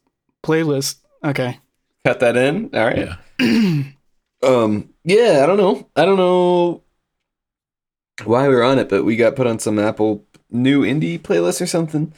[0.43, 0.97] Playlist.
[1.23, 1.59] Okay.
[2.05, 2.69] cut that in.
[2.73, 3.09] All right.
[3.39, 3.83] Yeah.
[4.41, 5.89] Um, yeah, I don't know.
[5.97, 6.81] I don't know
[8.23, 11.59] why we were on it, but we got put on some Apple new indie playlist
[11.61, 12.13] or something.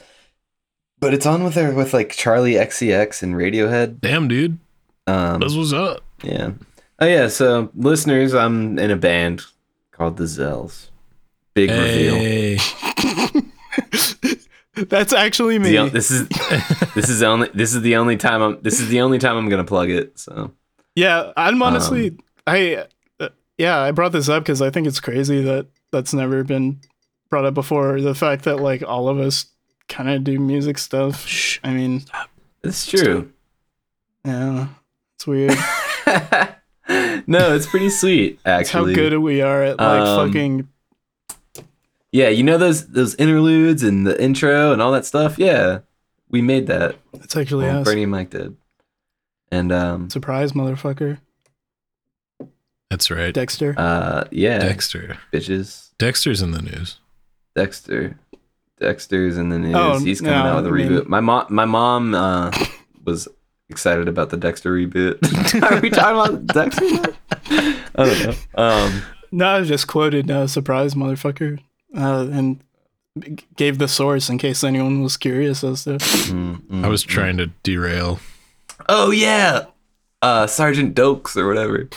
[1.00, 4.00] But it's on with there with like Charli XCX and Radiohead.
[4.00, 4.58] Damn, dude.
[5.08, 6.02] Um, That's what's up.
[6.22, 6.52] yeah.
[7.00, 7.26] Oh yeah.
[7.26, 9.42] So listeners, I'm in a band
[9.90, 10.90] called the Zells.
[11.54, 12.60] Big reveal.
[14.92, 15.74] That's actually me.
[15.74, 16.28] The This is
[16.94, 19.38] this is the only this is the only time I'm this is the only time
[19.38, 20.18] I'm gonna plug it.
[20.18, 20.52] So
[20.94, 22.84] Yeah, I'm honestly, Um, I,
[23.18, 26.78] uh, yeah, I brought this up because I think it's crazy that that's never been
[27.30, 28.02] brought up before.
[28.02, 29.46] The fact that like all of us
[29.88, 31.26] kind of do music stuff.
[31.26, 31.58] Shh.
[31.64, 32.04] I mean,
[32.62, 33.32] it's true.
[34.26, 34.66] yeah,
[35.16, 35.56] it's weird.
[37.26, 40.68] no, it's pretty sweet It's how good we are at like Um, fucking.
[42.12, 45.38] Yeah, you know those those interludes and the intro and all that stuff.
[45.38, 45.80] Yeah,
[46.28, 46.96] we made that.
[47.14, 47.84] It's actually Well, us.
[47.86, 48.56] Bernie and Mike did.
[49.50, 51.18] And um, Surprise, motherfucker,
[52.90, 53.32] That's right.
[53.32, 53.74] Dexter.
[53.76, 55.18] uh, yeah, Dexter.
[55.32, 55.90] bitches.
[55.98, 56.98] Dexter's in the news.
[57.54, 58.18] Dexter,
[58.80, 59.74] Dexter's in the news.
[59.76, 61.06] Oh, He's coming no, out with a I mean- reboot.
[61.08, 62.50] My mom, my mom uh,
[63.04, 63.28] was
[63.68, 65.18] excited about the Dexter reboot.
[65.70, 67.14] Are we talking about Dexter?
[67.50, 68.34] I don't know.
[68.62, 71.58] Um, no, I just quoted uh, "surprise, motherfucker,"
[71.96, 72.62] uh, and
[73.56, 75.90] gave the source in case anyone was curious as to.
[75.98, 78.20] mm, mm, I was trying to derail.
[78.88, 79.66] Oh yeah,
[80.22, 81.88] uh, Sergeant Dokes or whatever.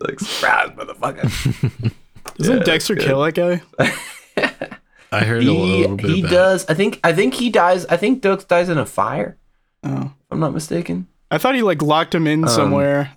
[0.00, 1.92] like surprise, motherfucker.
[2.36, 3.62] Doesn't Yeah, Dexter kill that guy?
[5.12, 6.66] I heard a he little bit he about does.
[6.68, 7.84] I think I think he dies.
[7.86, 9.36] I think Dokes dies in a fire.
[9.82, 11.08] Oh, If I'm not mistaken.
[11.30, 13.12] I thought he like locked him in Um, somewhere.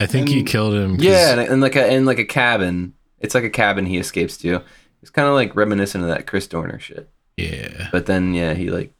[0.00, 0.96] I think he killed him.
[0.98, 2.94] Yeah, and, and like a in like a cabin.
[3.20, 4.60] It's like a cabin he escapes to.
[5.04, 7.10] It's kind of like reminiscent of that Chris Dorner shit.
[7.36, 7.88] Yeah.
[7.92, 8.90] But then yeah, he like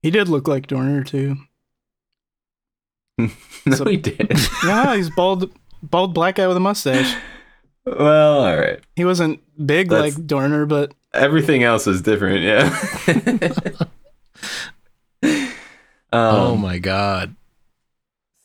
[0.00, 1.36] He did look like Dorner too.
[3.18, 3.28] no,
[3.74, 4.32] So- he did.
[4.64, 5.50] Yeah, he's bald,
[5.82, 7.14] bald black guy with a mustache.
[7.84, 8.80] well, all right.
[8.96, 12.40] He wasn't big That's- like Dorner, but Everything else is different.
[12.40, 12.74] Yeah.
[15.22, 15.50] um,
[16.12, 17.34] oh my god.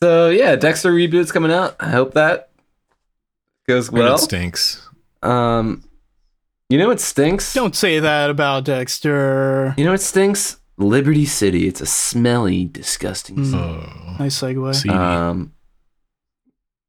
[0.03, 1.75] So yeah, Dexter reboot's coming out.
[1.79, 2.49] I hope that
[3.67, 4.15] goes Well, well.
[4.15, 4.85] it stinks.
[5.23, 5.83] Um,
[6.69, 7.53] you know what stinks?
[7.53, 9.73] don't say that about Dexter.
[9.77, 10.57] You know what stinks?
[10.77, 11.67] Liberty City.
[11.67, 13.37] It's a smelly, disgusting.
[13.37, 13.45] Mm.
[13.45, 13.57] city.
[13.57, 14.15] Oh.
[14.19, 14.75] Nice segue.
[14.75, 15.53] See, Um.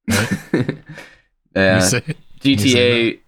[0.52, 0.78] you
[1.54, 2.02] yeah, say?
[2.40, 3.18] GTA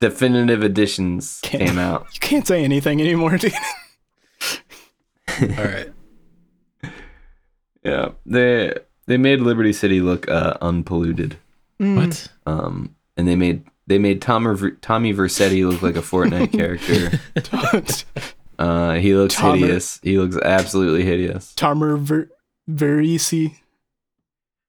[0.00, 2.06] definitive editions Can't- came out.
[2.14, 3.52] You can't say anything anymore, dude.
[5.40, 5.92] All right.
[7.84, 8.74] Yeah, they
[9.06, 11.36] they made Liberty City look uh, unpolluted.
[11.80, 11.96] Mm.
[11.96, 12.28] What?
[12.46, 14.44] Um, and they made they made Tom
[14.80, 16.52] Tommy Vercetti look like a Fortnite
[17.40, 18.04] character.
[18.58, 20.00] Uh, he looks Tomer- hideous.
[20.02, 21.52] He looks absolutely hideous.
[21.56, 22.30] Tomer Ver-
[22.70, 23.54] Verisi.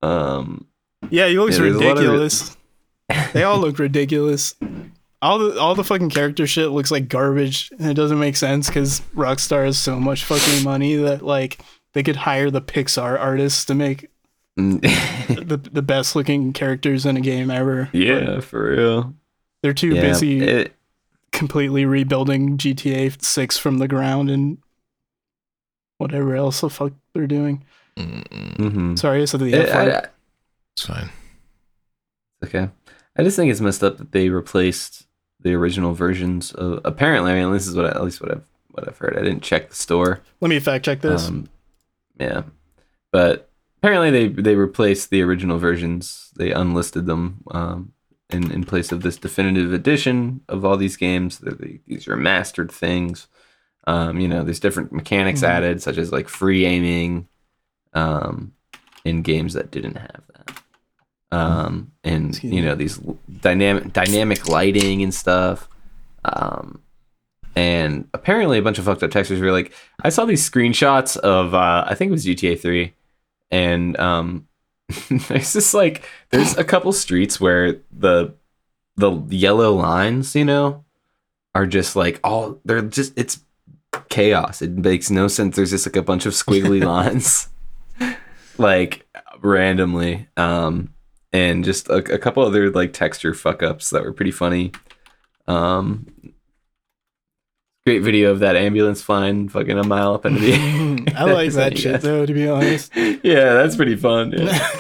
[0.02, 0.68] Um,
[1.10, 2.58] Yeah, he looks Yeah, there's a of- ridiculous.
[3.34, 4.56] they all look ridiculous.
[5.22, 8.68] All the all the fucking character shit looks like garbage, and it doesn't make sense
[8.68, 11.60] because Rockstar has so much fucking money that like
[11.94, 14.10] they could hire the Pixar artists to make
[14.58, 17.90] the the best looking characters in a game ever.
[17.94, 19.14] yeah, for real.
[19.62, 20.74] They're too Yeah, busy it-
[21.32, 24.58] completely rebuilding GTA 6 from the ground and
[25.98, 27.64] whatever else the fuck they're doing.
[27.98, 28.24] Mm,
[28.58, 29.00] mhm.
[29.00, 29.94] Sorry, I said the It- word.
[29.94, 30.06] I- I-
[30.76, 31.10] It's fine.
[32.44, 32.70] Okay.
[33.18, 35.08] I just think it's messed up that they replaced
[35.40, 38.44] the original versions of apparently, I mean this is what I, at least what I've
[38.72, 39.18] what I've heard.
[39.18, 40.22] I didn't check the store.
[40.40, 41.28] Let me fact check this.
[41.28, 41.50] Um,
[42.20, 42.44] yeah.
[43.12, 43.50] But
[43.88, 46.32] apparently they they replaced the original versions.
[46.36, 47.94] They unlisted them um,
[48.30, 51.40] in in place of this definitive edition of all these games.
[51.40, 53.28] They're the, these are mastered things.
[53.86, 55.48] Um, you know, there's different mechanics Mhm.
[55.48, 57.28] added, such as like free aiming,
[57.94, 58.52] um,
[59.06, 60.62] in games that didn't have that.
[61.32, 62.66] Um, and Excuse you me.
[62.68, 63.00] know these
[63.42, 65.70] dynamic dynamic lighting and stuff.
[66.26, 66.82] Um,
[67.56, 69.74] and apparently a bunch of fucked up textures were like,
[70.04, 72.94] I saw these screenshots of uh, I think it was GTA three,
[73.52, 74.48] and um,
[75.10, 78.34] there's just like there's a couple streets where the
[78.96, 80.84] the yellow lines, you know,
[81.54, 83.44] are just like all they're just it's
[84.10, 84.62] chaos.
[84.62, 85.56] It makes no sense.
[85.56, 87.50] There's just like a bunch of squiggly lines,
[88.58, 89.06] like
[89.42, 90.94] randomly, um,
[91.34, 94.72] and just a, a couple other like texture fuck ups that were pretty funny.
[95.48, 96.08] Um,
[97.88, 101.16] great video of that ambulance flying fucking a mile up into the air.
[101.18, 102.04] I like that shit guys.
[102.04, 102.92] though, to be honest.
[102.96, 104.32] yeah, that's pretty fun.
[104.36, 104.70] Yeah.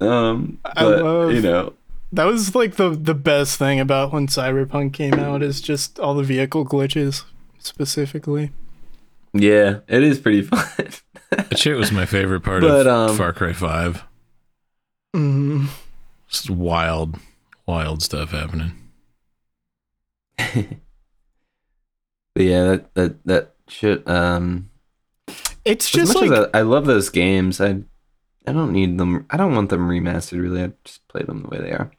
[0.00, 1.72] Um, I love- you know,
[2.12, 6.14] That was like the the best thing about when Cyberpunk came out is just all
[6.14, 7.24] the vehicle glitches
[7.58, 8.50] specifically.
[9.32, 10.66] yeah, it is pretty fun.
[11.30, 14.02] That shit was my favorite part But, of um, Far Cry 5.
[15.16, 15.68] Mm,
[16.28, 17.16] Just wild,
[17.66, 18.72] wild stuff happening.
[22.34, 24.06] But yeah, that that that shit.
[24.08, 24.70] Um,
[25.64, 27.82] it's just like I, I love those games, I
[28.46, 29.26] I don't need them.
[29.30, 30.42] I don't want them remastered.
[30.42, 31.90] Really, I just play them the way they are.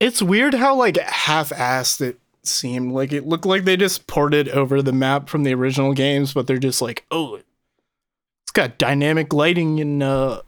[0.00, 2.92] it's weird how like half-assed it seemed.
[2.92, 6.46] Like it looked like they just ported over the map from the original games, but
[6.46, 10.42] they're just like, oh, it's got dynamic lighting and uh,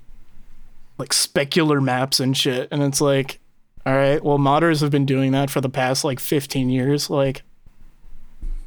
[0.99, 2.69] like specular maps and shit.
[2.71, 3.41] And it's like,
[3.85, 7.11] all right, well, modders have been doing that for the past like 15 years.
[7.11, 7.43] Like,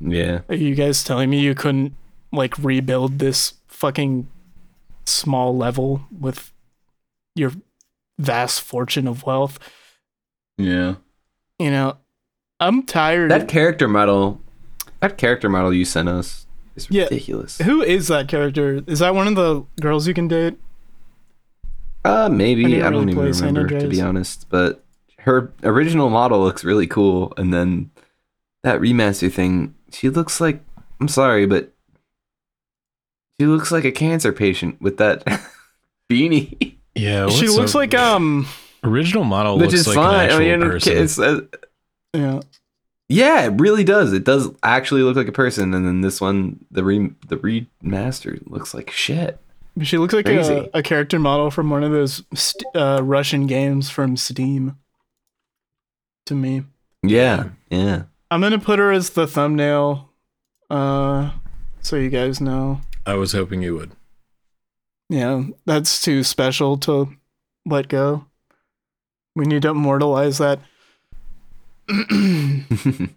[0.02, 1.94] Yeah, Are you guys telling me you couldn't
[2.32, 4.28] like rebuild this fucking
[5.06, 6.52] small level with
[7.36, 7.52] your
[8.18, 9.60] vast fortune of wealth?
[10.58, 10.96] yeah.
[11.58, 11.98] You know,
[12.62, 13.32] I'm tired.
[13.32, 14.40] That character model,
[15.02, 16.46] that character model you sent us
[16.78, 17.04] is Yeah.
[17.04, 17.58] ridiculous.
[17.58, 18.82] Who is that character?
[18.88, 20.58] Is that one of the girls you can date?
[22.06, 24.46] Uh, maybe didn't I, don't really even remember to be honest.
[24.50, 24.86] But
[25.20, 27.92] her original model looks really cool, and then
[28.64, 30.62] that remaster thing, she looks like
[31.02, 31.72] I'm sorry, but
[33.40, 35.24] she looks like a cancer patient with that
[36.12, 37.76] beanie, Yeah, she looks up?
[37.76, 38.48] like um
[38.84, 40.14] original model which looks is like fine.
[40.16, 40.98] an actual I mean, person.
[40.98, 41.42] it's uh,
[42.14, 42.40] yeah.
[43.08, 44.14] yeah, it really does.
[44.14, 48.42] It does actually look like a person, and then this one, the re the remaster
[48.50, 49.40] looks like shit.
[49.84, 53.90] She looks like a, a character model from one of those st- uh, Russian games
[53.90, 54.78] from Steam.
[56.26, 56.64] To me,
[57.02, 58.04] Yeah, yeah.
[58.32, 60.10] I'm gonna put her as the thumbnail,
[60.70, 61.32] uh,
[61.82, 62.82] so you guys know.
[63.06, 63.92] I was hoping you would.
[65.10, 67.10] Yeah, that's too special to
[67.66, 68.26] let go.
[69.36, 70.60] We need to immortalize that.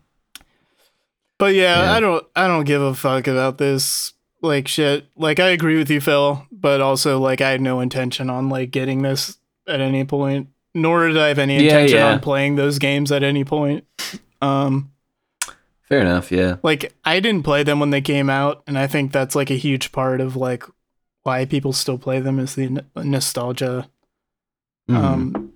[1.38, 1.92] But yeah, Yeah.
[1.94, 5.06] I don't I don't give a fuck about this like shit.
[5.16, 8.70] Like I agree with you, Phil, but also like I had no intention on like
[8.70, 10.48] getting this at any point.
[10.72, 12.12] Nor did I have any Yeah, intention yeah.
[12.12, 13.84] on playing those games at any point.
[14.40, 14.91] Um
[15.92, 16.32] Fair enough.
[16.32, 16.56] Yeah.
[16.62, 19.54] like I didn't play them when they came out, and I think that's like a
[19.56, 20.64] huge part of like
[21.22, 23.88] why people still play them is the n- nostalgia.
[24.88, 24.96] Mhm.
[24.96, 25.52] Um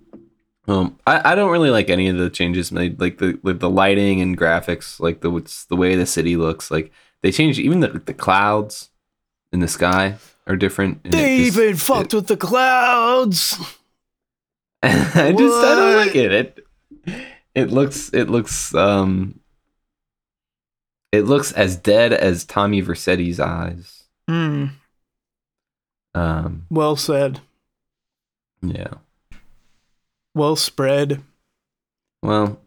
[0.67, 3.69] Um, I, I don't really like any of the changes made, like the like the
[3.69, 6.69] lighting and graphics, like the what's the way the city looks.
[6.69, 6.91] Like
[7.23, 8.89] they changed even the the clouds
[9.51, 11.03] in the sky are different.
[11.03, 13.57] They it just- fucked with the clouds.
[14.83, 16.31] I just I don't like it.
[16.31, 16.65] It
[17.55, 19.39] it looks it looks um
[21.17, 24.03] it looks as dead as Tommy Vercetti's eyes.
[24.29, 24.65] Hmm.
[26.13, 27.41] Um, Well said.
[28.61, 28.93] yeah.
[30.35, 31.23] Well spread.
[32.21, 32.59] Well,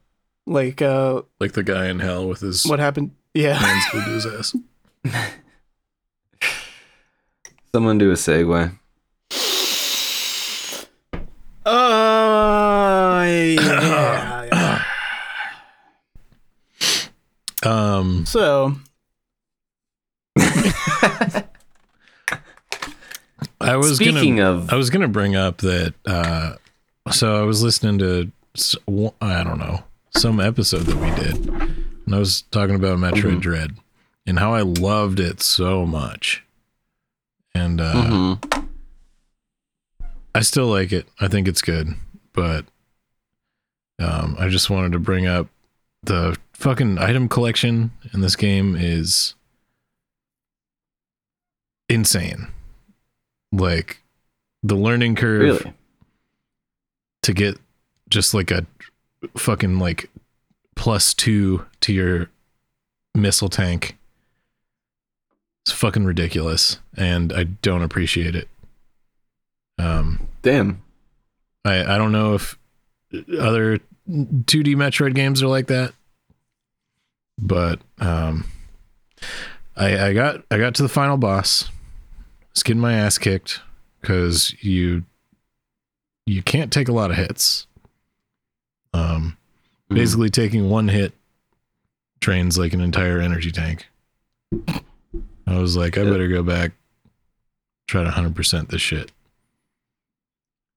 [0.47, 3.55] Like uh Like the guy in hell with his what happened yeah.
[3.55, 4.57] hands glued to his ass.
[7.73, 8.77] someone do a segue.
[11.65, 14.17] Uh, yeah.
[18.01, 18.75] Um, so
[23.61, 25.95] I was Speaking gonna, of I was gonna bring up that.
[26.07, 26.55] Uh,
[27.11, 28.31] so I was listening to,
[29.21, 29.85] I don't know,
[30.17, 31.49] some episode that we did,
[32.07, 33.41] and I was talking about Metroid Mhm.
[33.41, 33.77] Dread
[34.27, 36.43] and how I loved it so much,
[37.55, 37.95] and uh,
[38.41, 38.67] Mhm.
[40.35, 41.07] I still like it.
[41.21, 41.95] I think it's good,
[42.33, 42.65] but
[43.99, 45.49] um, I just wanted to bring up
[46.03, 49.35] the fucking item collection in this game is
[51.89, 52.49] insane.
[53.53, 54.03] Like
[54.63, 55.75] the learning curve really
[57.23, 57.59] to get
[58.09, 58.67] just like a
[59.37, 60.11] fucking like
[60.75, 62.31] plus two to your
[63.15, 63.97] missile tank.
[65.65, 68.49] It's fucking ridiculous, and I don't appreciate it.
[69.79, 70.83] Um, damn.
[71.65, 72.59] I I don't know if
[73.39, 75.93] other 2D Metroid games are like that,
[77.39, 78.45] but um,
[79.77, 81.69] I I got I got to the final boss.
[82.55, 83.61] Was getting my ass kicked
[84.01, 85.05] because you
[86.27, 87.67] you can't take a lot of hits.
[88.93, 89.37] Um,
[89.91, 89.95] Mhm.
[89.95, 91.13] basically taking one hit
[92.21, 93.87] drains like an entire energy tank.
[95.47, 96.73] I was like, I better go back,
[97.89, 99.11] try to hundred percent this shit.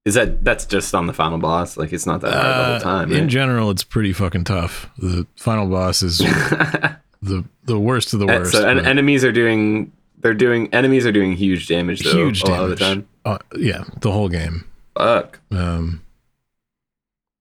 [0.06, 1.78] Is that that's just on the final boss?
[1.78, 3.12] Like it's not that hard the Uh, whole time.
[3.14, 3.30] In right?
[3.30, 4.90] general, it's pretty fucking tough.
[4.98, 6.18] The final boss is
[7.22, 8.52] the the worst of the worst.
[8.52, 12.48] so en- enemies are doing they're doing enemies are doing huge damage though, Huge a
[12.48, 13.06] lot of the damage.
[13.26, 13.34] time.
[13.34, 14.66] uh, yeah, the whole game.
[14.98, 15.40] Fuck.
[15.52, 16.02] Um,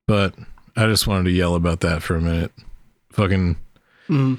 [0.06, 0.34] but
[0.76, 2.52] I just wanted to yell about that for a minute.
[3.12, 3.56] Fucking
[4.08, 4.38] mm,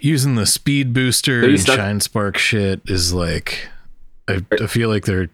[0.00, 3.68] using the speed booster and stuck- shine spark shit is like
[4.26, 5.28] I, I feel like they're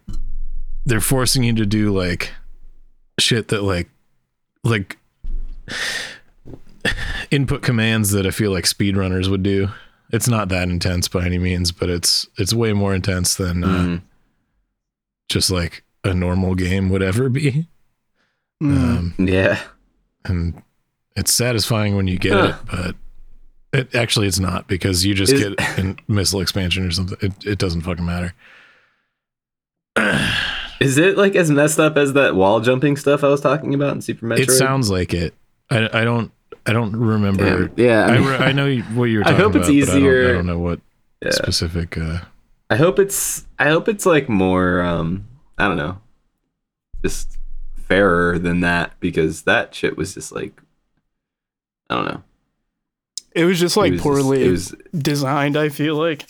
[0.85, 2.31] they're forcing you to do like
[3.19, 3.89] shit that like
[4.63, 4.97] like
[7.31, 9.69] input commands that I feel like speedrunners would do.
[10.11, 13.67] It's not that intense by any means, but it's it's way more intense than uh,
[13.67, 14.01] Mm.
[15.29, 17.67] just like a normal game would ever be.
[18.61, 18.77] Mm.
[18.77, 19.59] Um, Yeah.
[20.25, 20.61] and
[21.15, 22.45] it's satisfying when you get Huh.
[22.47, 22.95] it, but
[23.79, 27.17] it actually it's not because you just Is- get a missile expansion or something.
[27.21, 28.33] It it doesn't fucking matter.
[30.83, 33.93] Is it like as messed up as that wall jumping stuff I was talking about
[33.95, 34.39] in Super Metroid?
[34.39, 35.33] It sounds like it.
[35.69, 36.31] I, I don't
[36.65, 37.67] I don't remember.
[37.67, 37.73] Damn.
[37.77, 38.05] Yeah.
[38.05, 39.69] I, I, mean, re- I know what you were I talking hope about.
[39.69, 40.79] it's but I don't, I don't know what
[41.21, 41.31] yeah.
[41.31, 41.97] specific.
[41.97, 42.19] Uh,
[42.69, 45.25] I hope it's I hope it's like more um
[45.57, 45.99] I don't know.
[47.01, 47.37] Just
[47.75, 50.61] fairer than that because that shit was just like
[51.89, 52.23] I don't know.
[53.33, 55.55] it was just It like was just- poorly it was designed.
[55.57, 56.25] I feel like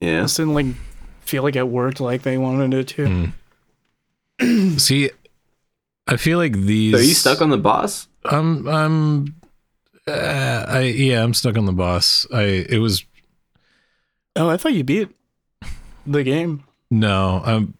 [0.00, 0.22] yeah.
[0.22, 0.66] just didn't like
[1.20, 3.06] feel like it worked like they wanted it to.
[3.06, 3.24] hmm.
[4.78, 5.10] See,
[6.06, 6.94] I feel like these.
[6.94, 8.08] Are you stuck on the boss?
[8.24, 8.66] I'm.
[8.68, 9.34] I'm.
[10.06, 11.22] Uh, I yeah.
[11.22, 12.26] I'm stuck on the boss.
[12.32, 12.42] I.
[12.68, 13.04] It was
[14.36, 15.08] Oh, I thought you beat
[16.06, 16.64] the game.
[16.90, 17.42] no.
[17.44, 17.74] I'm.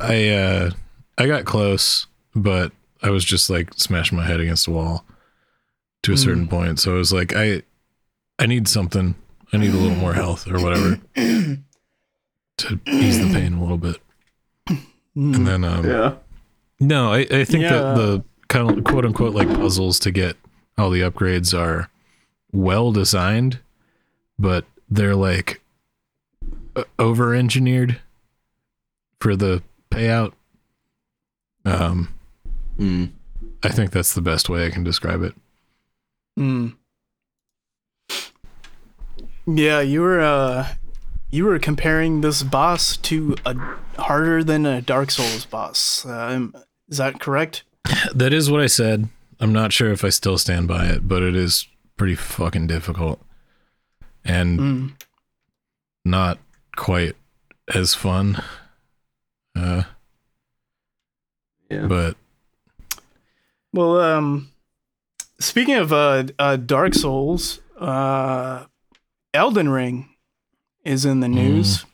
[0.00, 0.28] I.
[0.30, 0.70] uh
[1.16, 5.04] I got close, but I was just like smashing my head against a wall
[6.02, 6.80] to a certain point.
[6.80, 7.62] So I was like, I.
[8.38, 9.14] I need something.
[9.52, 13.98] I need a little more health or whatever to ease the pain a little bit.
[15.16, 15.34] Mm.
[15.36, 16.14] And then um Yeah.
[16.80, 17.70] No, I, I think Yeah.
[17.70, 20.36] that the kind of quote unquote like puzzles to get
[20.76, 21.88] all the upgrades are
[22.52, 23.60] well designed,
[24.38, 25.62] but they're like
[26.98, 28.00] over engineered
[29.20, 30.32] for the payout.
[31.64, 32.08] Um,
[32.78, 33.12] Mm.
[33.62, 35.32] I think that's the best way I can describe it.
[36.38, 36.74] Mm.
[39.46, 40.68] Yeah, you were uh
[41.34, 43.56] you were comparing this boss to a
[43.98, 46.06] harder than a Dark Souls boss.
[46.06, 46.54] Um,
[46.88, 47.64] is that correct?
[48.14, 49.08] That is what I said.
[49.40, 51.66] I'm not sure if I still stand by it, but it is
[51.96, 53.20] pretty fucking difficult
[54.24, 54.92] and Mm.
[56.04, 56.38] not
[56.76, 57.16] quite
[57.74, 58.40] as fun.
[59.56, 59.82] Uh,
[61.70, 61.86] Yeah.
[61.86, 62.16] but
[63.72, 64.50] Well, um
[65.40, 68.66] speaking of uh, uh Dark Souls, uh
[69.34, 70.08] Elden Ring
[70.84, 71.84] is in the news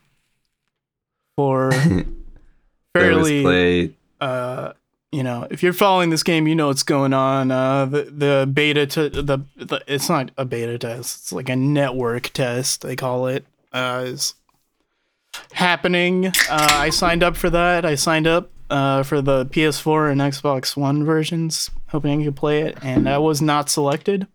[1.36, 1.72] for
[2.94, 4.72] fairly uh
[5.12, 7.50] you know if you're following this game you know what's going on.
[7.50, 11.16] Uh the the beta to the, the it's not a beta test.
[11.22, 14.34] It's like a network test they call it uh is
[15.52, 16.26] happening.
[16.26, 17.84] Uh i signed up for that.
[17.84, 22.60] I signed up uh for the ps4 and xbox one versions hoping i could play
[22.62, 24.28] it and i was not selected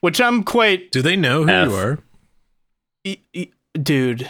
[0.00, 1.68] which i'm quite do they know who F.
[1.68, 1.98] you are?
[3.04, 4.28] E- e- dude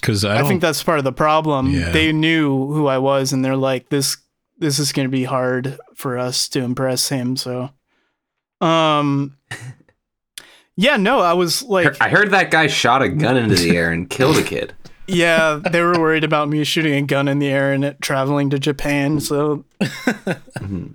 [0.00, 1.70] Because I, I, think that's part of the problem.
[1.70, 1.90] Yeah.
[1.90, 4.16] They knew who I was, and they're like, "This,
[4.58, 7.70] this is going to be hard for us to impress him." So,
[8.60, 9.36] um,
[10.76, 13.90] yeah, no, I was like, I heard that guy shot a gun into the air
[13.92, 14.74] and killed a kid.
[15.06, 18.50] yeah, they were worried about me shooting a gun in the air and it traveling
[18.50, 19.20] to Japan.
[19.20, 20.94] So, Mhm.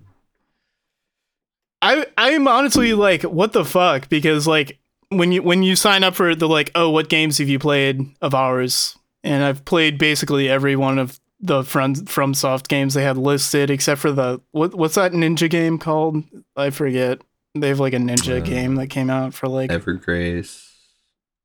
[1.82, 4.10] I, I'm honestly like, what the fuck?
[4.10, 4.80] Because like,
[5.10, 8.02] when you when you sign up for the like, oh, what games have you played
[8.22, 8.98] of ours?
[9.24, 14.02] And I've played basically every one of the from FromSoft games they had listed, except
[14.02, 16.24] for the what what's that ninja game called?
[16.56, 17.22] I forget.
[17.56, 20.68] They have like a ninja Uh, game that came out for like Evergrace.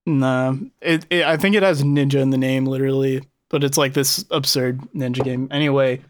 [0.07, 0.55] nah.
[0.81, 4.25] It, it I think it has ninja in the name literally, but it's like this
[4.31, 5.49] absurd ninja game.
[5.51, 6.01] Anyway,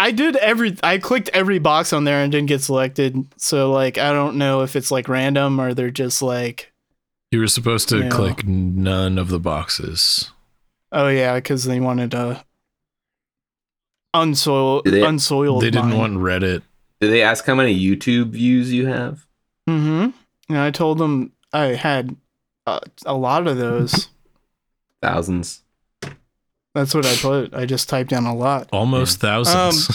[0.00, 3.16] I did every I clicked every box on there and didn't get selected.
[3.36, 6.72] So like I don't know if it's like random or they're just like
[7.30, 8.08] you were supposed to Yeah.
[8.08, 10.30] click none of the boxes.
[10.92, 12.42] oh yeah because they wanted to
[14.14, 15.62] unsoil Do they- unsoiled.
[15.62, 15.98] They didn't mine.
[15.98, 16.62] want Reddit.
[17.00, 19.26] Did they ask how many YouTube views you have?
[19.68, 20.10] Mm-hmm.
[20.48, 22.16] And I told them I had
[22.66, 24.08] uh, a lot of those.
[25.02, 25.62] Thousands.
[26.78, 27.54] That's what I put.
[27.54, 28.68] I just typed down a lot.
[28.72, 29.88] Almost thousands.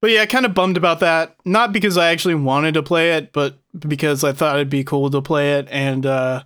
[0.00, 1.36] But yeah, kind of bummed about that.
[1.44, 5.10] Not because I actually wanted to play it, but because I thought it'd be cool
[5.10, 6.44] to play it and uh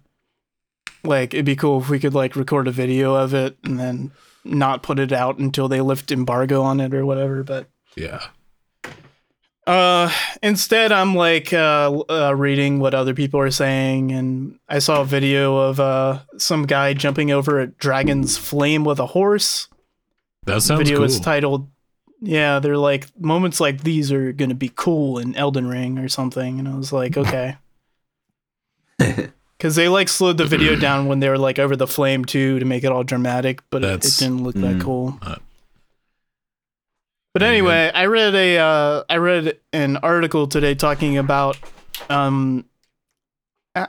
[1.04, 4.10] like it'd be cool if we could like record a video of it and then
[4.42, 8.26] not put it out until they lift embargo on it or whatever, but yeah.
[9.66, 10.10] Uh
[10.42, 15.04] instead I'm like uh, uh reading what other people are saying and I saw a
[15.06, 19.68] video of uh some guy jumping over a dragon's flame with a horse.
[20.44, 21.06] That sounds The video cool.
[21.06, 21.68] is titled
[22.20, 26.58] yeah they're like moments like these are gonna be cool in elden ring or something
[26.58, 27.56] and i was like okay
[28.98, 32.58] because they like slowed the video down when they were like over the flame too
[32.58, 34.80] to make it all dramatic but it, it didn't look that Mm.
[34.82, 35.18] cool
[37.34, 41.58] But anyway, I read a uh, I read an article today talking about
[42.08, 42.64] um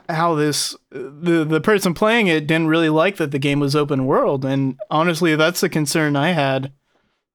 [0.08, 4.04] how this the the person playing it didn't really like that the game was open
[4.04, 6.72] world, and honestly, that's the concern I had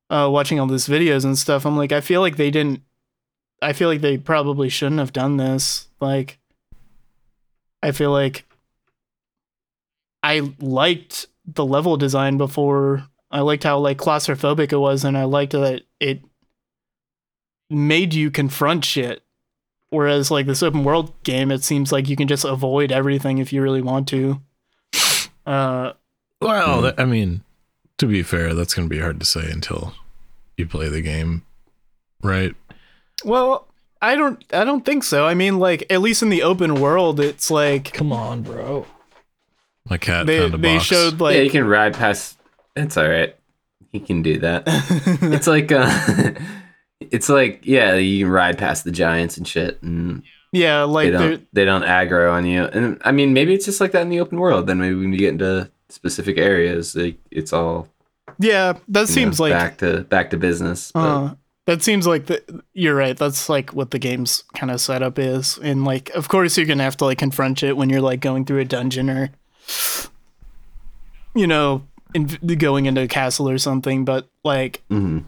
[0.10, 1.66] uh, watching all these videos and stuff.
[1.66, 2.82] I'm like, I feel like they didn't.
[3.62, 5.88] I feel like they probably shouldn't have done this.
[6.02, 6.40] Like,
[7.82, 8.46] I feel like
[10.22, 15.24] I liked the level design before I liked how like claustrophobic it was, and I
[15.24, 16.22] liked that it
[17.70, 19.24] made you confront shit.
[19.90, 23.52] Whereas like this open world game, it seems like you can just avoid everything if
[23.52, 24.42] you really want to.
[25.46, 25.94] Uh,
[26.42, 27.42] Well, that- I mean,
[27.98, 29.94] to be fair, that's going to be hard to say until
[30.58, 31.44] you play the game,
[32.24, 32.56] right?
[33.26, 33.68] well,
[34.02, 35.28] I don't, I don't think so.
[35.28, 38.88] I mean, like at least in the open world, it's like Come on, bro.
[39.90, 40.86] My cat they found a they box.
[40.86, 42.38] showed yeah, you can ride past.
[42.82, 43.36] It's all right.
[43.92, 44.64] He can do that.
[44.68, 46.32] it's like uh,
[47.00, 51.20] it's like yeah, you can ride past the giants and shit, and yeah, like they're-
[51.38, 52.64] don't they don't aggro on you.
[52.66, 54.68] And I mean, maybe it's just like that in the open world.
[54.68, 57.88] Then maybe when you get into specific areas, like it's all
[58.40, 60.92] yeah, that seems know, like back to back to business.
[60.96, 61.36] Uh,
[61.68, 63.16] that seems like the, you're right.
[63.18, 66.84] That's like what the game's kind of setup is, and like, of course, you're gonna
[66.84, 69.30] have to like confront it when you're like going through a dungeon or,
[71.36, 71.84] you know,
[72.14, 72.26] in,
[72.58, 74.06] going into a castle or something.
[74.06, 75.26] But like, mhm.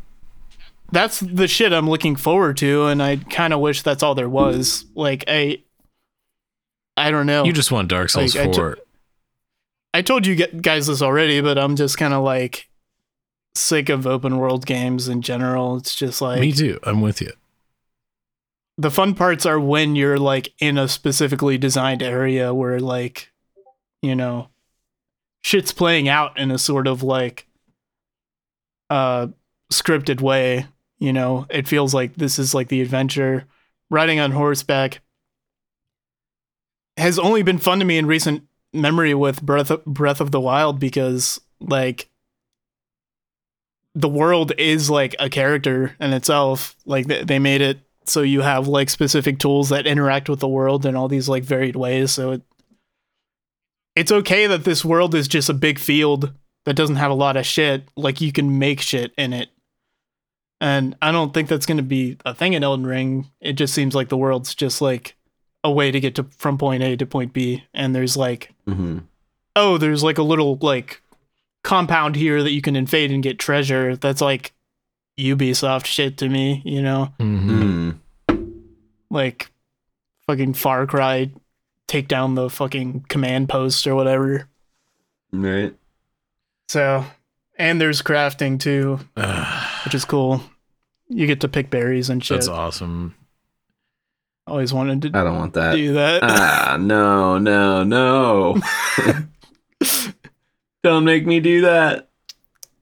[0.91, 4.29] that's the shit I'm looking forward to, and I kind of wish that's all there
[4.29, 4.85] was.
[4.95, 5.63] Like, I,
[6.97, 7.43] I don't know.
[7.43, 8.77] You just want Dark Souls Like, 4.
[9.95, 12.67] I told you guys this already, but I'm just kind of like
[13.55, 15.77] sick of open world games in general.
[15.77, 16.79] It's just like Me too.
[16.83, 17.31] I'm with you.
[18.77, 23.31] the fun parts are when you're like in a specifically designed area where like
[24.01, 24.49] you know
[25.43, 27.47] shit's playing out in a sort of like
[28.89, 29.27] uh
[29.71, 30.67] scripted way
[31.03, 31.45] you know?
[31.49, 33.43] It feels like this is like the adventure.
[33.89, 35.01] Riding on horseback
[36.95, 40.39] has only been fun to me in recent memory with breath of, breath of the
[40.39, 42.09] wild because like
[43.93, 46.77] the world is like a character in itself.
[46.85, 50.47] Like they, they made it so you have like specific tools that interact with the
[50.47, 52.13] world in all these like varied ways.
[52.13, 52.41] So it
[53.95, 56.31] it's okay that this world is just a big field
[56.65, 59.49] that doesn't have a lot of shit like you can make shit in it
[60.61, 63.73] and i don't think that's going to be a thing in elden ring it just
[63.73, 65.15] seems like the world's just like
[65.63, 69.03] a way to get to from point a to point b and there's like Mhm.
[69.55, 71.01] oh there's like a little like
[71.63, 74.53] compound here that you can invade and get treasure that's like
[75.19, 77.99] ubisoft shit to me you know Mhm.
[78.29, 78.61] Mm.
[79.09, 79.51] like
[80.27, 81.31] fucking Far Cry
[81.87, 84.47] take down the fucking command post or whatever.
[85.31, 85.73] Right.
[86.69, 87.05] So,
[87.57, 88.99] and there's crafting too,
[89.85, 90.41] which is cool.
[91.09, 92.35] You get to pick berries and shit.
[92.37, 93.15] That's awesome.
[94.47, 95.75] Always wanted to I don't want that.
[95.75, 96.21] do that.
[96.23, 98.57] Ah, no, no, no.
[100.83, 102.09] don't make me do that.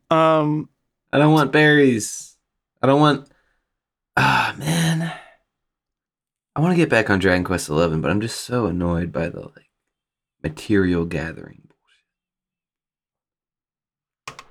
[0.09, 0.69] um,
[1.13, 2.35] I don't want berries.
[2.81, 3.27] I don't want.
[4.17, 5.13] Ah, man.
[6.55, 9.29] I want to get back on Dragon Quest Eleven, but I'm just so annoyed by
[9.29, 9.69] the like
[10.43, 11.69] material gathering.
[14.25, 14.45] Bullshit.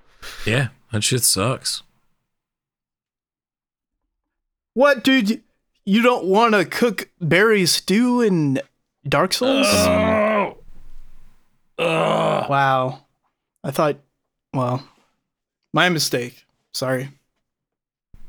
[0.46, 1.82] Yeah, that shit sucks.
[4.74, 5.42] what, dude?
[5.84, 8.60] You don't want to cook berry stew in
[9.06, 9.66] Dark Souls?
[9.68, 10.58] Oh.
[11.78, 12.50] Ugh.
[12.50, 13.04] wow.
[13.64, 13.96] I thought,
[14.54, 14.82] well,
[15.72, 16.44] my mistake.
[16.72, 17.10] Sorry.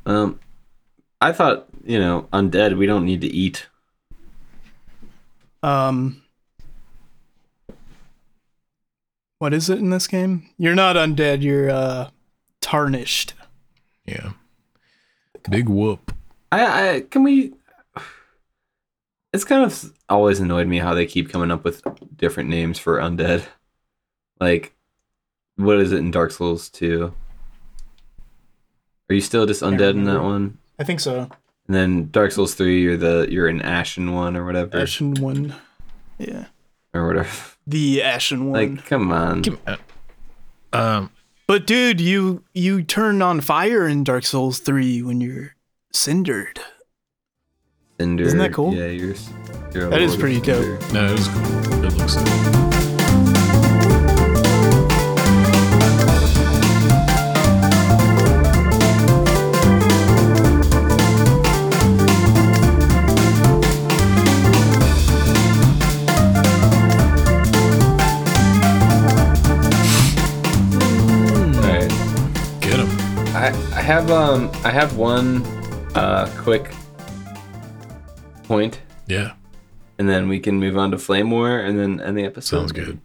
[0.06, 0.40] Um,
[1.20, 2.78] I thought you know undead.
[2.78, 3.68] We don't need to eat.
[5.64, 6.24] Um,
[9.40, 10.50] what is it in this game?
[10.58, 11.42] You're not undead.
[11.42, 12.10] You're uh
[12.62, 13.34] tarnished.
[14.06, 14.32] Yeah.
[15.50, 16.14] Big whoop.
[16.52, 17.54] I, I can we.
[19.34, 21.82] It's kind of always annoyed me how they keep coming up with
[22.18, 23.46] different names for undead.
[24.40, 24.76] Like,
[25.56, 27.14] what is it in Dark Souls 2?
[29.10, 30.58] Are you still just undead in that one?
[30.78, 31.30] I think so.
[31.72, 34.78] And then Dark Souls 3, you're the you're an ashen one or whatever.
[34.78, 35.56] Ashen one.
[36.18, 36.48] Yeah.
[36.94, 37.30] Or whatever.
[37.66, 38.76] The ashen one.
[38.76, 39.42] Like, come on.
[39.42, 39.76] Give me-
[40.74, 41.12] Um,
[41.48, 45.56] but dude, you you turn on fire in Dark Souls 3 when you're
[45.94, 46.60] cindered.
[47.98, 48.26] Cinder.
[48.26, 48.74] Isn't that cool?
[48.74, 49.16] Yeah, you're.
[49.74, 50.92] you're That is lord of pretty dope.
[50.92, 51.86] No, it was cool.
[51.86, 52.81] It looks good.
[73.92, 75.44] Have um I have one
[75.96, 76.72] uh quick
[78.44, 79.34] point, Yeah,
[79.98, 82.58] and then we can move on to Flame War, and then end the episode.
[82.58, 83.02] sounds good.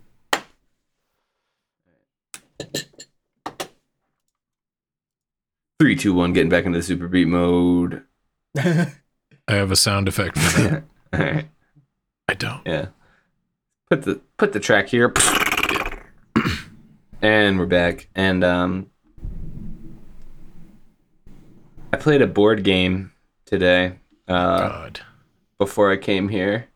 [5.80, 6.32] Three, two, one.
[6.32, 8.04] Getting back into the super beat mode.
[8.56, 8.92] I
[9.48, 10.84] have a sound effect for that.
[11.12, 11.48] All right.
[12.28, 12.62] I don't.
[12.64, 12.86] Yeah.
[13.90, 15.12] Put the put the track here.
[17.20, 18.08] and we're back.
[18.14, 18.90] And um
[21.92, 23.12] I played a board game
[23.44, 23.98] today.
[24.28, 25.00] Uh God.
[25.58, 26.68] before I came here.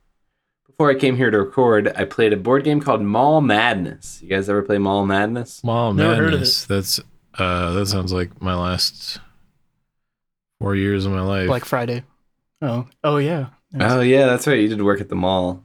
[0.66, 4.22] Before I came here to record, I played a board game called Mall Madness.
[4.22, 5.62] You guys ever play Mall Madness?
[5.62, 6.64] Mall Never madness.
[6.64, 7.00] That's
[7.34, 9.20] uh that sounds like my last
[10.60, 11.48] four years of my life.
[11.48, 12.04] Black Friday.
[12.62, 13.46] Oh, oh yeah.
[13.78, 14.58] Oh yeah, that's right.
[14.58, 15.64] You did work at the mall.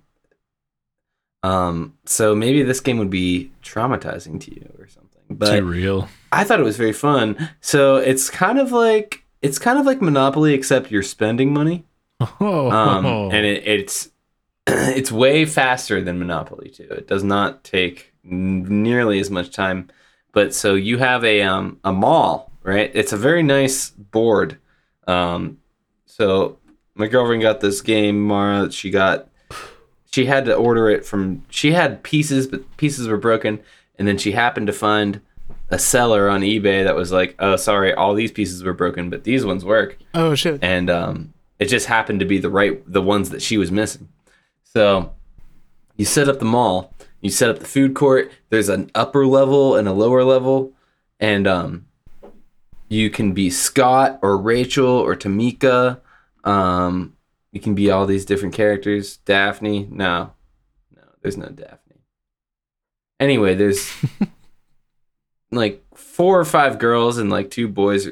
[1.43, 5.21] Um, so maybe this game would be traumatizing to you or something.
[5.29, 6.07] But Too real.
[6.31, 7.51] I thought it was very fun.
[7.61, 11.85] So it's kind of like it's kind of like Monopoly, except you're spending money.
[12.19, 14.09] Oh, Um, and it, it's
[14.67, 16.87] it's way faster than Monopoly too.
[16.89, 19.89] It does not take nearly as much time.
[20.31, 22.91] But so you have a um a mall, right?
[22.93, 24.57] It's a very nice board.
[25.07, 25.59] Um,
[26.05, 26.57] so
[26.95, 28.71] my girlfriend got this game, Mara.
[28.71, 29.29] She got
[30.11, 33.61] she had to order it from she had pieces, but pieces were broken,
[33.97, 35.21] and then she happened to find
[35.70, 39.24] a seller on eBay that was like, "Oh, sorry, all these pieces were broken, but
[39.24, 40.59] these ones work." Oh shit.
[40.63, 44.09] and um, it just happened to be the right the ones that she was missing.
[44.63, 45.13] So
[45.97, 48.32] you set up the mall, you set up the food court.
[48.49, 50.74] There's an upper level and a lower level,
[51.20, 51.88] and um,
[52.89, 56.01] you can be Scott or Rachel or Tamika.
[56.43, 57.16] Um,
[57.51, 59.18] you can be all these different characters.
[59.18, 60.34] Daphne, no,
[60.95, 61.80] no, there's no Daphne.
[63.20, 63.89] Anyway, there's
[65.55, 68.07] like four or five girls and like two boys,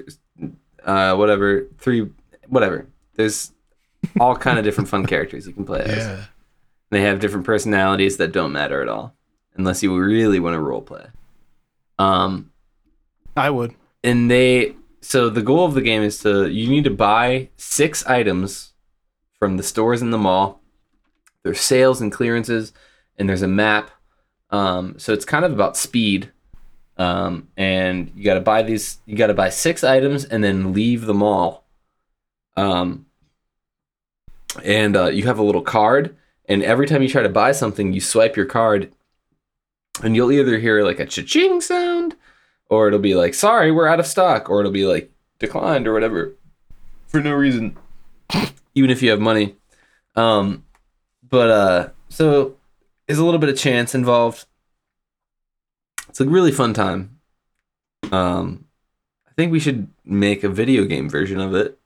[0.83, 2.09] uh, whatever, three,
[2.47, 2.87] whatever.
[3.15, 3.51] There's
[4.19, 5.97] all kind of different fun characters you can play as.
[5.97, 6.25] yeah.
[6.89, 9.15] They have different personalities that don't matter at all,
[9.55, 11.05] unless you really want to role play.
[11.99, 12.51] Um,
[13.35, 13.73] I would.
[14.03, 18.05] and they so the goal of the game is to you need to buy six
[18.05, 18.73] items
[19.39, 20.61] from the stores in the mall
[21.43, 22.73] there's sales and clearances
[23.17, 23.91] and there's a map
[24.49, 26.31] um, so it's kind of about speed
[26.97, 30.73] um, and you got to buy these you got to buy six items and then
[30.73, 31.63] leave the mall
[32.55, 33.05] um,
[34.63, 36.15] and uh, you have a little card
[36.45, 38.91] and every time you try to buy something you swipe your card
[40.03, 42.15] and you'll either hear like a cha-ching sound
[42.69, 45.93] or it'll be like sorry we're out of stock or it'll be like declined or
[45.93, 46.33] whatever
[47.07, 47.77] for no reason
[48.75, 49.55] even if you have money.
[50.15, 50.65] Um
[51.27, 52.55] but uh so
[53.07, 54.45] there's a little bit of chance involved
[56.13, 57.17] it's a really fun time
[58.11, 58.65] um
[59.27, 61.79] i think we should make a video game version of it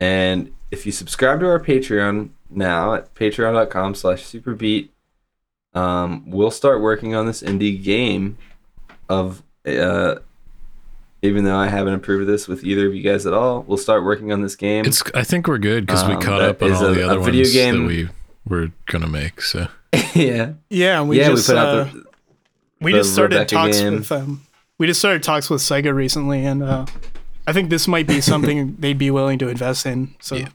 [0.00, 4.88] and if you subscribe to our patreon now at patreon.com slash superbeat
[5.74, 8.38] um, we'll start working on this indie game
[9.08, 10.16] of uh,
[11.22, 14.02] even though I haven't approved this with either of you guys at all, we'll start
[14.02, 14.86] working on this game.
[14.86, 15.02] It's.
[15.14, 17.42] I think we're good because we Um, caught up on all a- the other video
[17.42, 18.08] ones game- that we
[18.46, 19.42] were gonna make.
[19.42, 19.68] So
[20.14, 22.04] yeah, Yeah, and we yeah, just we put uh, out the
[22.80, 23.92] we just started Rebecca talks game.
[23.94, 24.42] with um
[24.78, 26.86] we just started talks with Sega recently and uh
[27.46, 30.14] I think this might be something they'd be willing to invest in.
[30.20, 30.48] So Yeah.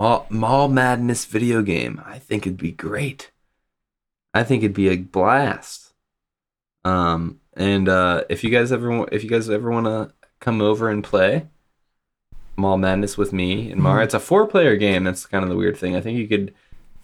[0.00, 2.02] Mall, Mall Madness video game.
[2.04, 3.30] I think it'd be great.
[4.34, 5.92] I think it'd be a blast.
[6.84, 10.88] Um, and uh, if you guys ever if you guys ever want to come over
[10.88, 11.46] and play
[12.56, 14.04] Mall Madness with me and Mara, Mhm.
[14.06, 15.04] it's a four player game.
[15.04, 15.94] That's kind of the weird thing.
[15.94, 16.52] I think you could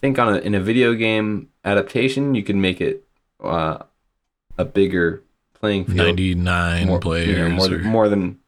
[0.01, 3.05] think on a, in a video game adaptation, you could make it
[3.43, 3.78] uh,
[4.57, 5.22] a bigger
[5.55, 5.97] playing field.
[5.99, 7.28] ninety nine more, players.
[7.28, 8.39] you know, more, or, than, more than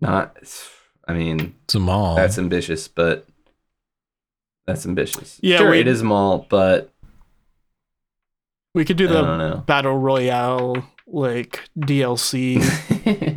[0.00, 0.36] not.
[1.08, 2.16] I mean, it's a mall.
[2.16, 3.26] that's ambitious, but
[4.66, 5.38] that's ambitious.
[5.42, 6.92] Yeah, sure, we- it is mall, but
[8.74, 12.60] we could do the battle royale like DLC,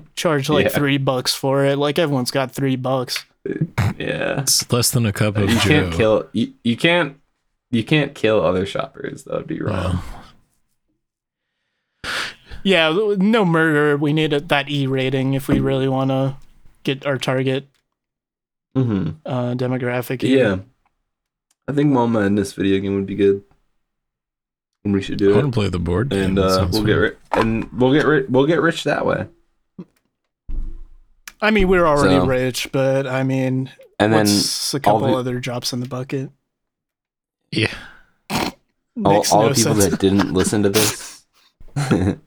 [0.15, 0.71] charge like Yeah.
[0.77, 1.77] 3 bucks for it.
[1.77, 3.25] Like everyone's got 3 bucks.
[3.97, 5.69] yeah, it's less than a cup of you Joe.
[5.69, 7.17] can't kill you, you can't
[7.71, 9.23] you can't kill other shoppers.
[9.25, 9.73] That would be wrong.
[10.11, 10.18] Well,
[12.63, 13.95] Yeah, no murder.
[13.97, 16.35] We need a, that E rating if we really want to
[16.83, 17.67] get our target
[18.75, 20.21] hmm uh, demographic.
[20.21, 20.37] here.
[20.45, 20.57] Yeah,
[21.67, 23.43] I think Mama in this video game would be good.
[24.85, 26.23] And we should do I do want it, to play the board game.
[26.23, 26.85] and That uh, we'll fun.
[26.85, 29.27] get ri- and we'll get ri- we'll get rich that way.
[31.41, 35.39] I mean, we're already So- rich, but I mean, And then a couple the- other
[35.39, 36.31] drops in the bucket?
[37.51, 37.73] Yeah.
[38.29, 38.53] all,
[39.31, 39.85] all no the people sense.
[39.85, 41.18] that didn't listen to this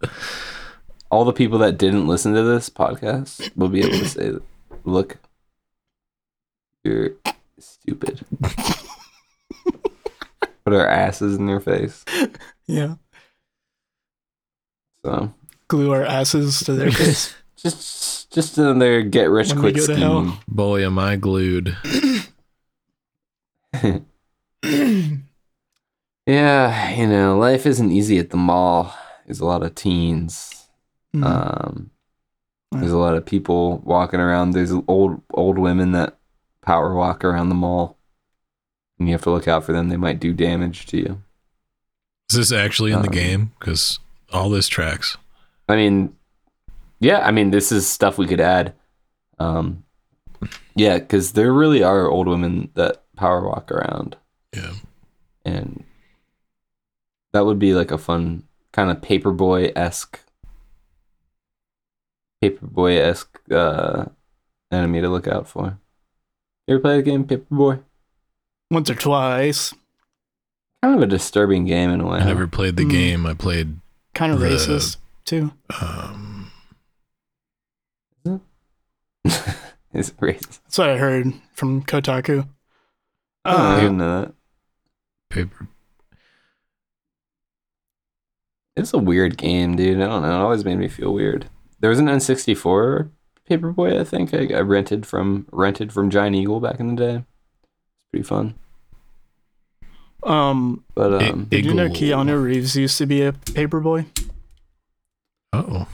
[1.11, 4.33] all the people that didn't listen to this podcast will be able to say,
[4.85, 5.19] "Look,
[6.85, 7.11] you're
[7.59, 8.25] stupid."
[10.65, 12.05] Put our asses in their face.
[12.67, 12.95] Yeah.
[15.05, 15.35] So
[15.69, 17.35] Glue our asses to their face.
[17.57, 20.25] just just another get rich when quick go to hell.
[20.25, 20.39] scheme.
[20.47, 21.77] Boy, am I glued.
[26.27, 28.95] yeah, you know, life isn't easy at the mall.
[29.33, 30.69] There's a lot of teens.
[31.17, 31.25] Mm.
[31.25, 31.91] Um,
[32.71, 34.51] there's a lot of people walking around.
[34.51, 36.19] There's old old women that
[36.61, 37.97] power walk around the mall,
[38.99, 39.89] and you have to look out for them.
[39.89, 41.23] They might do damage to you.
[42.31, 43.53] Is this actually in the Um, game?
[43.59, 45.17] Because all this tracks.
[45.67, 46.15] I mean,
[47.01, 48.75] yeah, I mean, this is stuff we could add.
[49.39, 49.83] Um,
[50.75, 54.17] yeah, because there really are old women that power walk around,
[54.55, 54.75] Yeah.
[55.47, 55.85] and
[57.33, 58.43] that would be like a fun
[58.73, 60.21] kind of paperboy esque,
[62.43, 64.07] paperboy esque uh,
[64.71, 65.79] enemy to look out for.
[66.67, 67.83] You ever play the game Paperboy?
[68.71, 69.75] Once or twice.
[70.83, 72.19] Kind of a disturbing game in a way.
[72.19, 72.91] I never played the Mm.
[72.91, 73.27] game.
[73.27, 73.79] I played
[74.15, 75.53] Kind of The- racist, too.
[75.81, 76.51] um
[79.95, 80.61] it's racist.
[80.65, 82.49] That's what I heard from Kotaku.
[83.45, 84.35] Oh, I Uh, didn't know that.
[85.31, 85.69] paper.
[88.77, 90.01] It's a weird game, dude.
[90.01, 90.29] I don't know.
[90.31, 91.47] It always made me feel weird.
[91.81, 93.11] There was an N64
[93.51, 97.15] Paperboy, I think I, I rented from rented from Giant Eagle back in the day.
[97.17, 98.55] It's pretty fun.
[100.23, 104.07] um, But It- um, did you know Keanu Reeves used to be a paperboy?
[105.53, 105.87] Oh,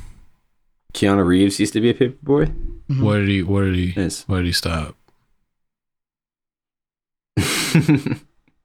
[0.92, 2.54] Keanu Reeves used to be a Paperboy.
[2.90, 3.02] Mhm.
[3.02, 3.42] what did he?
[3.42, 3.92] What did he?
[3.96, 4.22] Nice.
[4.28, 4.94] Why did he stop?
[7.38, 7.44] I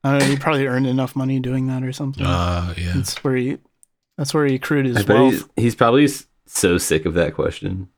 [0.02, 2.24] don't know, he probably earned enough money doing that or something.
[2.24, 2.92] Uh yeah.
[2.94, 3.58] That's where he.
[4.16, 5.32] That's where he accrued his I bet wealth.
[5.32, 6.08] he's, he's probably
[6.46, 7.88] so sick of that question.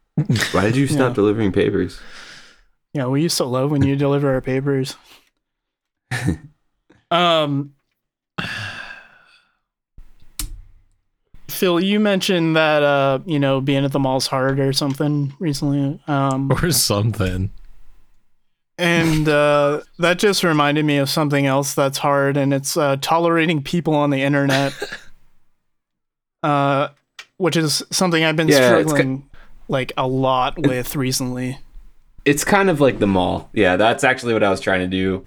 [0.52, 1.14] Why did you stop Yeah.
[1.14, 2.00] delivering papers?
[2.94, 4.96] Yeah, we used to love when you deliver our papers.
[7.10, 7.74] um,
[11.48, 16.00] Phil, you mentioned that uh, you know, being at the mall's hard or something recently.
[16.06, 17.50] Um, or something.
[18.78, 23.62] and uh, that just reminded me of something else that's hard, and it's uh, tolerating
[23.62, 24.72] people on the internet.
[26.43, 26.89] Uh,
[27.37, 29.28] which is something I've been Yeah, it's struggling
[29.68, 31.59] like a lot with recently.
[32.24, 33.51] It's kind of like the mall.
[33.53, 35.24] Yeah, that's actually what I was trying to do.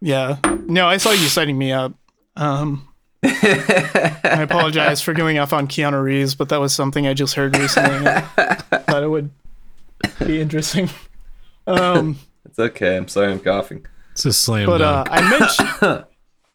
[0.00, 0.38] Yeah.
[0.66, 1.92] No, I saw you setting me up.
[2.36, 2.88] Um,
[3.22, 7.56] I apologize for going off on Keanu Reeves, but that was something I just heard
[7.56, 8.08] recently.
[8.08, 8.20] I
[8.88, 9.30] thought it would
[10.26, 10.90] be interesting.
[11.66, 12.96] Um, It's okay.
[12.96, 13.86] I'm sorry I'm coughing.
[14.12, 15.08] It's a slam but uh, dunk.
[15.12, 16.04] I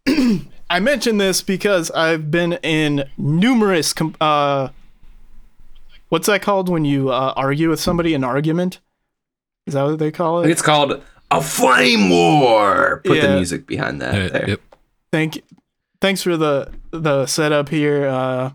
[0.05, 3.93] mentioned I mention this because I've been in numerous.
[3.93, 4.69] Com- uh,
[6.09, 8.13] what's that called when you uh, argue with somebody?
[8.13, 8.79] An argument?
[9.65, 10.49] Is that what they call it?
[10.49, 11.01] It's called
[11.31, 13.01] a flame war.
[13.05, 14.31] Put the music behind that.
[14.31, 14.49] There.
[14.51, 14.61] yep.
[15.11, 15.41] Thank
[16.01, 18.07] thanks for the the setup here.
[18.07, 18.51] Uh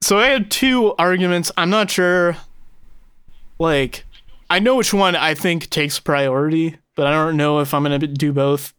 [0.00, 1.50] so I had two arguments.
[1.56, 2.36] I'm not sure
[3.58, 4.04] like
[4.48, 8.00] I know which one I think takes priority, but I don't know if I'm going
[8.00, 8.72] to do both.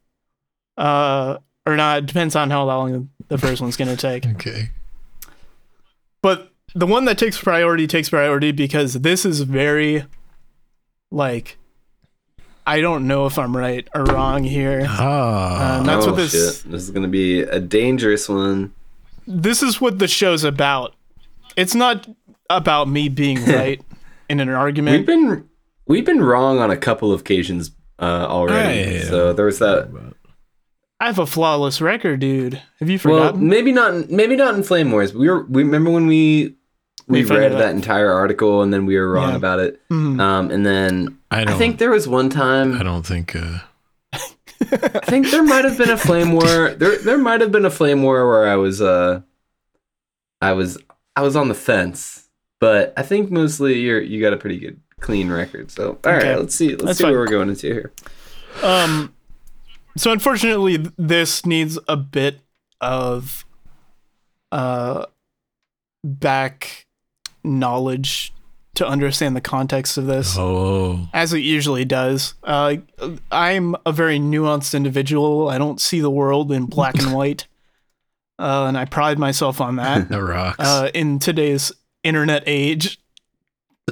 [0.78, 1.38] Uh
[1.68, 2.00] or not.
[2.00, 4.26] It depends on how long the first one's going to take.
[4.38, 4.70] Okay.
[6.22, 10.06] But the one that takes priority takes priority because this is very
[11.12, 11.58] like
[12.66, 14.86] I don't know if I'm right or wrong here.
[14.88, 15.80] Ah.
[15.80, 16.72] Um, that's oh, what this- shit.
[16.72, 18.74] This is gonna be a dangerous one.
[19.26, 20.96] this is what the show's about.
[21.56, 22.08] It's not
[22.50, 23.82] about me being right
[24.30, 25.00] in an argument.
[25.00, 25.40] We've argument.
[25.40, 25.50] been
[25.86, 28.84] we've been wrong on a couple of occasions uh, already.
[28.84, 29.02] Hey.
[29.04, 30.07] So there was that.
[31.00, 32.62] I have a flawless record, dude.
[32.80, 33.42] Have you forgotten?
[33.42, 33.94] Well, maybe not.
[33.94, 35.14] in- Maybe not in Flame Wars.
[35.14, 35.44] We were.
[35.46, 36.56] We remember when we
[37.08, 39.36] we We read that entire article and then we were wrong Yeah.
[39.38, 39.80] about it.
[39.90, 40.20] Mhm.
[40.20, 42.78] Um, and then I I, think there was one time.
[42.80, 43.60] I don't think uh
[44.14, 46.72] I think there might have been a flame war.
[46.78, 49.22] There there might have been a flame war where I was uh
[50.42, 50.78] I was
[51.16, 52.28] I was on the fence.
[52.60, 55.70] But I think mostly you're you got a pretty good clean record.
[55.72, 56.36] So all right, Okay.
[56.36, 57.12] let's see let's That's see fine.
[57.14, 57.92] where we're going into here.
[58.64, 59.14] Um,
[59.98, 62.40] so unfortunately, this needs a bit
[62.80, 63.46] of
[64.52, 65.06] uh
[66.04, 66.86] back
[67.44, 68.34] knowledge
[68.76, 70.36] to understand the context of this.
[70.38, 72.36] oh as it usually does.
[72.44, 72.76] Uh,
[73.32, 75.50] I'm a very nuanced individual.
[75.50, 77.48] I don't see the world in black and white,
[78.38, 80.10] uh, and I pride myself on that.
[80.10, 80.60] that rocks.
[80.60, 81.72] Uh, in today's
[82.04, 83.00] internet age.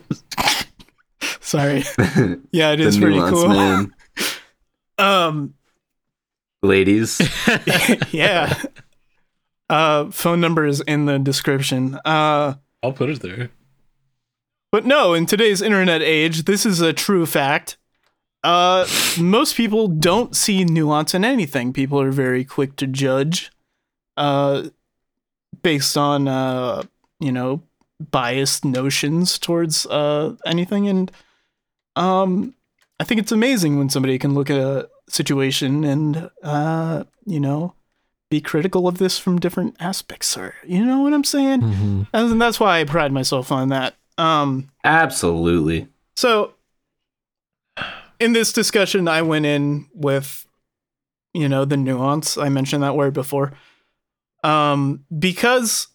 [1.41, 1.84] Sorry.
[2.51, 3.88] Yeah, it is pretty cool.
[4.97, 5.53] Um,
[6.66, 7.22] Ladies.
[8.11, 8.61] yeah.
[9.70, 11.95] Uh, phone number is in the description.
[12.05, 13.51] Uh, I'll put it there.
[14.72, 17.78] But no, in today's internet age, this is a true fact.
[18.43, 18.86] Uh,
[19.20, 21.72] most people don't see nuance in anything.
[21.72, 23.51] People are very quick to judge,
[24.18, 24.63] uh,
[25.63, 26.84] based on uh,
[27.20, 27.63] you know,
[28.11, 31.11] biased notions towards uh anything, and
[31.95, 32.53] um,
[32.99, 37.74] I think it's amazing when somebody can look at a situation and uh, you know,
[38.30, 40.38] be critical of this from different aspects.
[40.38, 41.62] Or you know what I'm saying?
[41.62, 42.01] Mm-hmm.
[42.14, 43.95] And that's why I pride myself on that.
[44.18, 45.88] Um, Absolutely.
[46.16, 46.53] so
[48.20, 50.45] in this discussion, I went in with,
[51.34, 52.38] you know, the nuance.
[52.38, 53.53] I mentioned that word before.
[54.43, 55.88] Um, because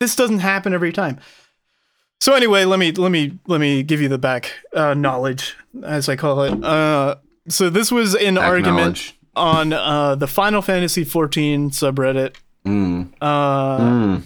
[0.00, 1.20] this doesn't happen every time.
[2.20, 6.08] So anyway, let me let me let me give you the back uh, knowledge, as
[6.08, 6.62] I call it.
[6.62, 7.16] Uh,
[7.50, 12.36] so this was an argument on uh, the Final Fantasy XIV subreddit.
[12.66, 13.12] Mm.
[13.20, 14.22] Uh, Mm.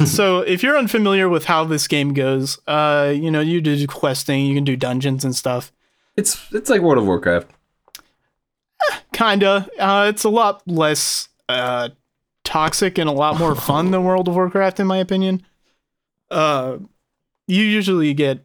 [0.06, 4.44] so if you're unfamiliar with how this game goes, uh, you know, you do questing,
[4.44, 5.72] you can do dungeons and stuff.
[6.16, 7.50] It's it's like World of Warcraft.
[9.12, 9.68] Kinda.
[9.78, 11.90] Uh, it's a lot less uh,
[12.44, 15.42] toxic and a lot more fun than World of Warcraft, in my opinion.
[16.30, 16.78] Uh,
[17.46, 18.44] you usually get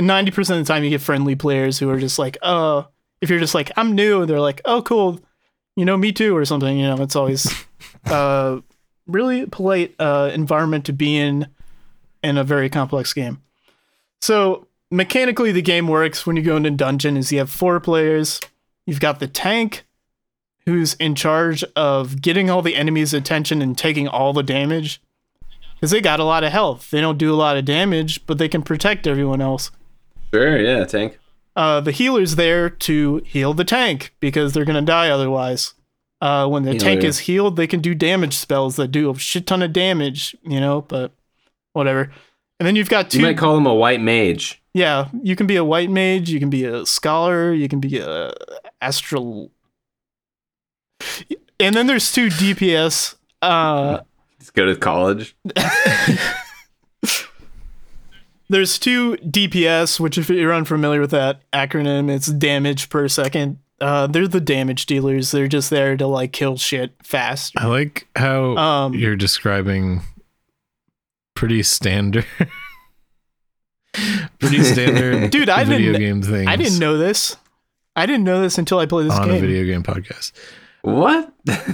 [0.00, 2.82] ninety percent of the time you get friendly players who are just like, uh,
[3.22, 5.20] if you're just like, I'm new, and they're like, oh, cool,
[5.76, 6.76] you know, me too, or something.
[6.76, 7.50] You know, it's always
[8.06, 8.60] uh,
[9.06, 11.46] really polite uh, environment to be in
[12.22, 13.40] in a very complex game.
[14.20, 17.16] So mechanically, the game works when you go into dungeon.
[17.16, 18.40] Is you have four players.
[18.86, 19.84] You've got the tank,
[20.66, 25.00] who's in charge of getting all the enemies' attention and taking all the damage.
[25.74, 26.90] Because they got a lot of health.
[26.90, 29.70] They don't do a lot of damage, but they can protect everyone else.
[30.32, 31.18] Sure, yeah, tank.
[31.54, 35.74] Uh, the healer's there to heal the tank because they're going to die otherwise.
[36.20, 39.44] Uh, when the tank is healed, they can do damage spells that do a shit
[39.44, 41.12] ton of damage, you know, but
[41.72, 42.12] whatever.
[42.60, 43.18] And then you've got two.
[43.18, 44.62] You might call him a white mage.
[44.72, 47.98] Yeah, you can be a white mage, you can be a scholar, you can be
[47.98, 48.32] a
[48.80, 49.50] astral.
[51.58, 53.16] And then there's two DPS.
[53.42, 54.00] Uh,
[54.38, 55.36] Let's go to college.
[58.48, 63.58] there's two DPS, which if you're unfamiliar with that acronym, it's damage per second.
[63.80, 65.30] Uh, they're the damage dealers.
[65.32, 67.54] They're just there to like kill shit fast.
[67.56, 70.02] I like how Um, you're describing
[71.34, 72.24] pretty standard,
[74.38, 76.48] pretty standard, Dude, I video didn't- game things.
[76.48, 77.36] I didn't know this.
[77.94, 80.32] I didn't know this until I played this on a video game podcast.
[80.80, 81.30] What?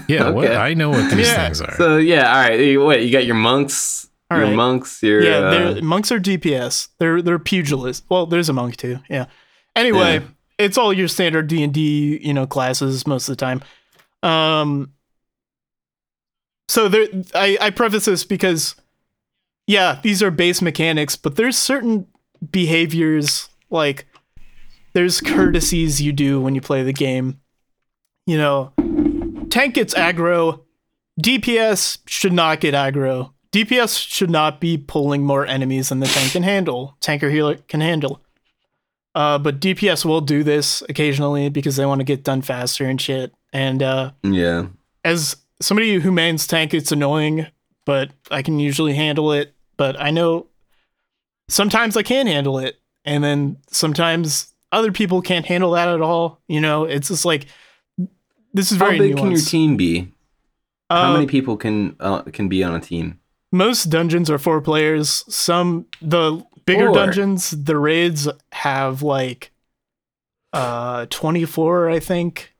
[0.09, 1.45] Yeah, what I know what these Yeah.
[1.45, 1.77] things are.
[1.77, 2.59] So yeah, all right.
[2.81, 3.25] wait you got?
[3.25, 4.08] Your monks.
[4.31, 4.57] All your right.
[4.57, 5.03] monks.
[5.03, 6.89] Your yeah, uh, monks are DPS.
[6.99, 8.03] They're they're pugilists.
[8.09, 8.99] Well, there's a monk too.
[9.09, 9.27] Yeah.
[9.75, 10.27] Anyway, Yeah.
[10.59, 13.63] it's all your standard D and D, you know, classes most of the time.
[14.23, 14.93] Um.
[16.69, 18.75] So there, I I preface this because,
[19.67, 22.07] yeah, these are base mechanics, but there's certain
[22.51, 24.07] behaviors like
[24.93, 27.41] there's courtesies you do when you play the game.
[28.27, 28.73] You know,
[29.49, 30.61] tank gets aggro.
[31.21, 33.33] DPS should not get aggro.
[33.65, 36.97] DPS should not be pulling more enemies than the tank can handle.
[37.01, 38.21] Tanker healer can handle.
[39.15, 43.01] Uh, but DPS will do this occasionally because they want to get done faster and
[43.01, 43.33] shit.
[43.53, 44.67] And uh, yeah.
[45.05, 47.47] as somebody who mains tank, it's annoying,
[47.85, 49.55] but I can usually handle it.
[49.77, 50.47] But I know
[51.49, 56.41] sometimes I can handle it, and then sometimes other people can't handle that at all.
[56.47, 57.47] You know, it's just like
[58.53, 58.99] this is very.
[58.99, 60.13] How big can your team be?
[60.91, 63.18] How Uh, many people can uh, can be on a team?
[63.53, 65.25] Most dungeons are four players.
[65.33, 69.51] Some the bigger dungeons, the raids have like
[70.53, 72.55] uh 24, I think.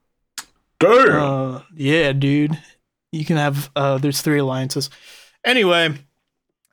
[1.19, 2.57] Uh, yeah, dude.
[3.11, 4.89] You can have uh there's three alliances.
[5.43, 5.95] Anyway,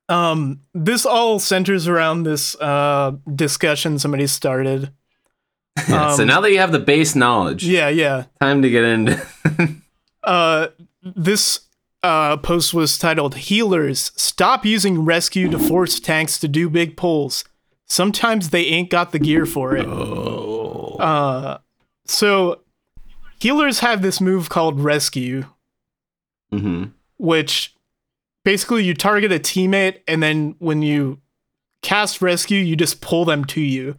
[0.08, 4.90] um this all centers around this uh discussion somebody started.
[5.86, 8.24] so um, now that you have the base knowledge, Yeah, yeah.
[8.40, 9.26] time to get into.
[10.22, 10.68] Uh
[11.02, 11.60] this
[12.02, 17.44] uh post was titled Healers Stop using rescue to force tanks to do big pulls.
[17.86, 19.86] Sometimes they ain't got the gear for it.
[19.86, 20.96] oh.
[20.98, 21.58] Uh
[22.04, 22.60] so
[23.40, 25.44] healers have this move called rescue
[26.50, 26.84] hmm
[27.18, 27.74] which
[28.44, 31.18] basically you target a teammate and then when you
[31.82, 33.96] cast rescue you just pull them to you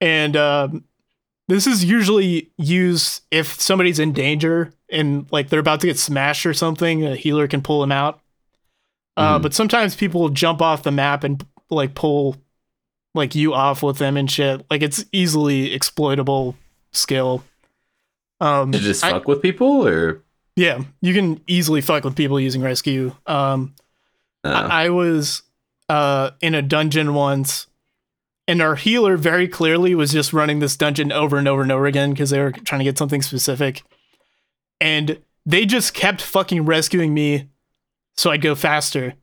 [0.00, 0.84] and um,
[1.54, 6.46] this is usually used if somebody's in danger and like they're about to get smashed
[6.46, 8.20] or something a healer can pull them out.
[9.16, 9.42] Uh, Mhm.
[9.42, 12.36] but sometimes people jump off the map and like pull
[13.14, 14.64] like you off with them and shit.
[14.70, 16.56] Like it's easily exploitable
[16.92, 17.42] skill.
[18.40, 20.22] Um To just I- fuck with people, or?
[20.56, 23.14] Yeah, you can easily fuck with people using rescue.
[23.26, 23.74] Um,
[24.44, 25.42] uh, I, I was
[25.88, 27.66] uh, in a dungeon once,
[28.50, 31.86] and our healer very clearly was just running this dungeon over and over and over
[31.86, 33.82] again because they were trying to get something specific,
[34.80, 37.48] and they just kept fucking rescuing me,
[38.16, 39.14] so I'd go faster.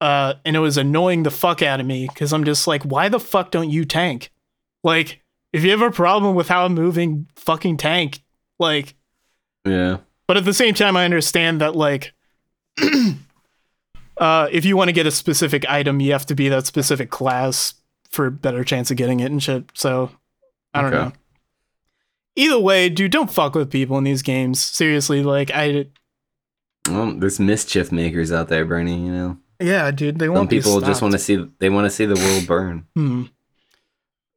[0.00, 3.08] Uh, and it was annoying the fuck out of me because I'm just like, why
[3.08, 4.32] the fuck don't you tank?
[4.82, 5.22] Like,
[5.52, 8.24] if you have a problem with how I'm moving, fucking tank.
[8.58, 8.96] Like,
[9.64, 9.98] Yeah.
[10.26, 12.12] but at the same time, I understand that like,
[14.16, 17.10] uh, if you want to get a specific item, you have to be that specific
[17.10, 17.74] class
[18.12, 19.64] for a better chance of getting it and shit.
[19.74, 20.10] So
[20.72, 21.04] I don't Okay.
[21.04, 21.12] know.
[22.36, 24.60] Either way, dude, don't fuck with people in these games.
[24.60, 25.86] Seriously, like I,
[26.88, 29.04] Well, there's mischief makers out there, Bernie.
[29.04, 31.90] You know, yeah, dude, they want some people just want to see they want to
[31.90, 32.86] see the world burn.
[32.94, 33.24] Hmm.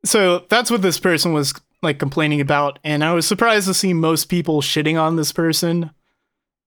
[0.03, 3.93] So that's what this person was like complaining about, and I was surprised to see
[3.93, 5.91] most people shitting on this person,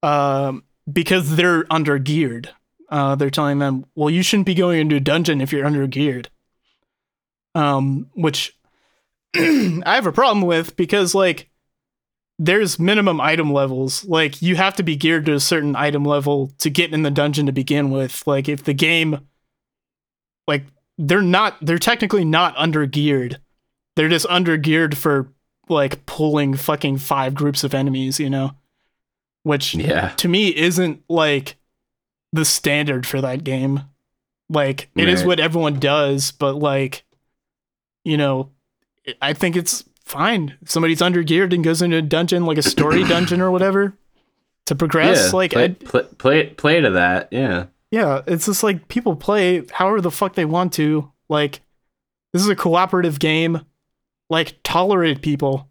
[0.02, 2.50] um, because they're under geared.
[2.88, 5.86] Uh, they're telling them, "Well, you shouldn't be going into a dungeon if you're under
[5.86, 6.30] geared."
[7.58, 8.56] Um, which
[9.36, 11.50] I have a problem with because like
[12.38, 14.04] there's minimum item levels.
[14.04, 17.10] Like you have to be geared to a certain item level to get in the
[17.10, 18.24] dungeon to begin with.
[18.26, 19.26] Like if the game
[20.46, 20.64] like
[20.98, 23.40] they're not they're technically not under geared.
[23.96, 25.32] They're just under geared for
[25.68, 28.52] like pulling fucking five groups of enemies, you know?
[29.42, 30.10] Which Yeah.
[30.18, 31.56] to me isn't like
[32.32, 33.82] the standard for that game.
[34.48, 35.26] Like it is Right.
[35.26, 37.04] what everyone does, but like
[38.08, 38.50] you know,
[39.20, 40.56] I think it's fine.
[40.62, 43.94] If somebody's under geared and goes into a dungeon like a story dungeon or whatever
[44.66, 45.36] to progress, yeah.
[45.36, 47.28] like play, play, play play to that.
[47.30, 47.66] Yeah.
[47.90, 51.12] yeah, it's just like people play however the fuck they want to.
[51.28, 51.60] Like,
[52.32, 53.60] this is a cooperative game.
[54.30, 55.68] Like, tolerate people.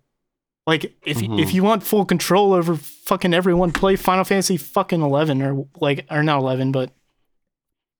[0.67, 1.41] Like, if Mhm.
[1.41, 6.05] if you want full control over fucking everyone, play Final Fantasy fucking eleven or like
[6.11, 6.91] or not eleven, but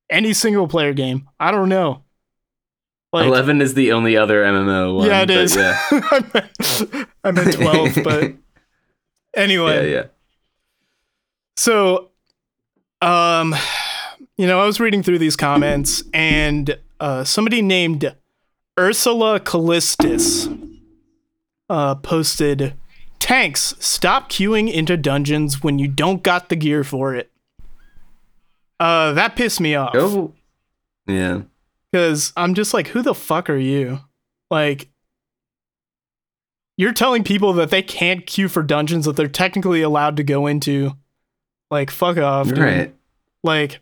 [0.10, 1.28] any single player game.
[1.40, 2.04] I don't know.
[3.14, 5.08] Like, Eleven is the only other MMO one.
[5.08, 5.56] yeah, it is.
[5.56, 5.80] Yeah.
[5.92, 8.34] I, meant, I meant twelve, but
[9.34, 9.90] anyway.
[9.90, 10.06] yeah, yeah.
[11.56, 12.10] So,
[13.02, 13.56] um,
[14.38, 18.14] you know, I was reading through these comments, and uh, somebody named
[18.78, 20.54] Ursula Callistus
[21.70, 22.74] uh, posted,
[23.20, 27.32] "Tanks, stop queuing into dungeons when you don't got the gear for it."
[28.80, 30.34] Uh, that pissed me off Go.
[31.08, 31.42] Yeah.
[31.98, 34.02] Because I'm just like, who the fuck are you?
[34.52, 34.90] Like,
[36.78, 40.46] you're telling people that they can't queue for dungeons that they're technically allowed to go
[40.46, 40.92] into.
[41.72, 42.60] Like, fuck off, dude.
[42.60, 42.96] Right.
[43.44, 43.80] Like,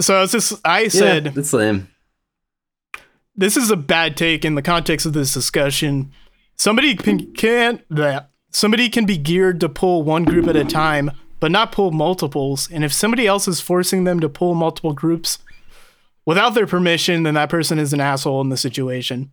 [0.00, 1.88] so it's just, I said, yeah, that's lame.
[3.36, 6.10] this is a bad take in the context of this discussion.
[6.56, 11.12] Somebody can, can't that somebody can be geared to pull one group at a time,
[11.38, 12.68] but not pull multiples.
[12.72, 15.38] And if somebody else is forcing them to pull multiple groups
[16.26, 19.30] without their permission, then that person is an asshole in the situation.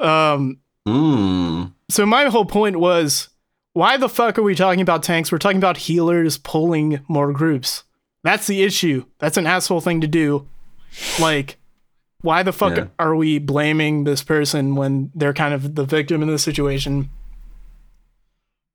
[0.00, 0.58] Um.
[0.86, 1.64] Hmm.
[1.90, 3.28] So my whole point was,
[3.74, 5.30] why the fuck are we talking about tanks?
[5.30, 7.84] We're talking about healers pulling more groups.
[8.24, 9.04] That's the issue.
[9.18, 10.48] That's an asshole thing to do.
[11.20, 11.56] Like,
[12.22, 12.86] why the fuck Yeah.
[12.98, 17.10] are we blaming this person when they're kind of the victim in this situation?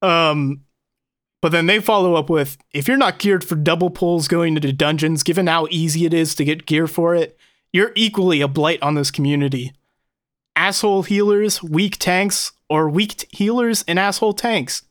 [0.02, 0.64] Um,
[1.42, 4.74] but then they follow up with, if you're not geared for double pulls going into
[4.74, 7.38] dungeons, given how easy it is to get gear for it,
[7.72, 9.74] you're equally a blight on this community
[10.56, 14.82] asshole healers, weak tanks, or weak t- healers and asshole tanks.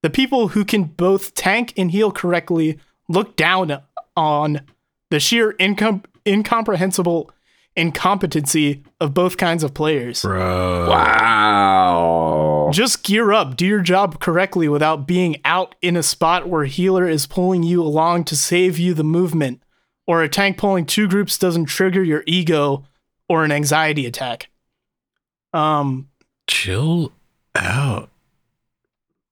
[0.00, 2.78] The people who can both tank and heal correctly
[3.08, 3.82] look down
[4.16, 4.62] on
[5.10, 7.30] the sheer incom- incomprehensible
[7.76, 10.22] incompetency of both kinds of players.
[10.22, 10.88] Bro.
[10.90, 12.70] Wow.
[12.72, 17.08] Just gear up, do your job correctly without being out in a spot where healer
[17.08, 19.62] is pulling you along to save you the movement,
[20.06, 22.84] or a tank pulling two groups doesn't trigger your ego
[23.28, 24.48] or an anxiety attack.
[25.52, 26.08] Um,
[26.46, 27.12] Chill
[27.54, 28.10] out.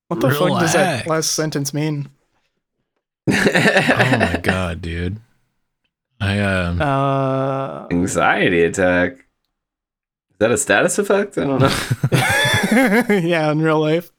[0.09, 2.09] What the fuck does that last sentence mean?
[3.32, 5.20] Oh my god, dude.
[6.20, 9.12] I um Uh, Anxiety attack.
[9.12, 11.36] Is that a status effect?
[11.38, 13.14] I don't know.
[13.18, 14.10] yeah, in real life,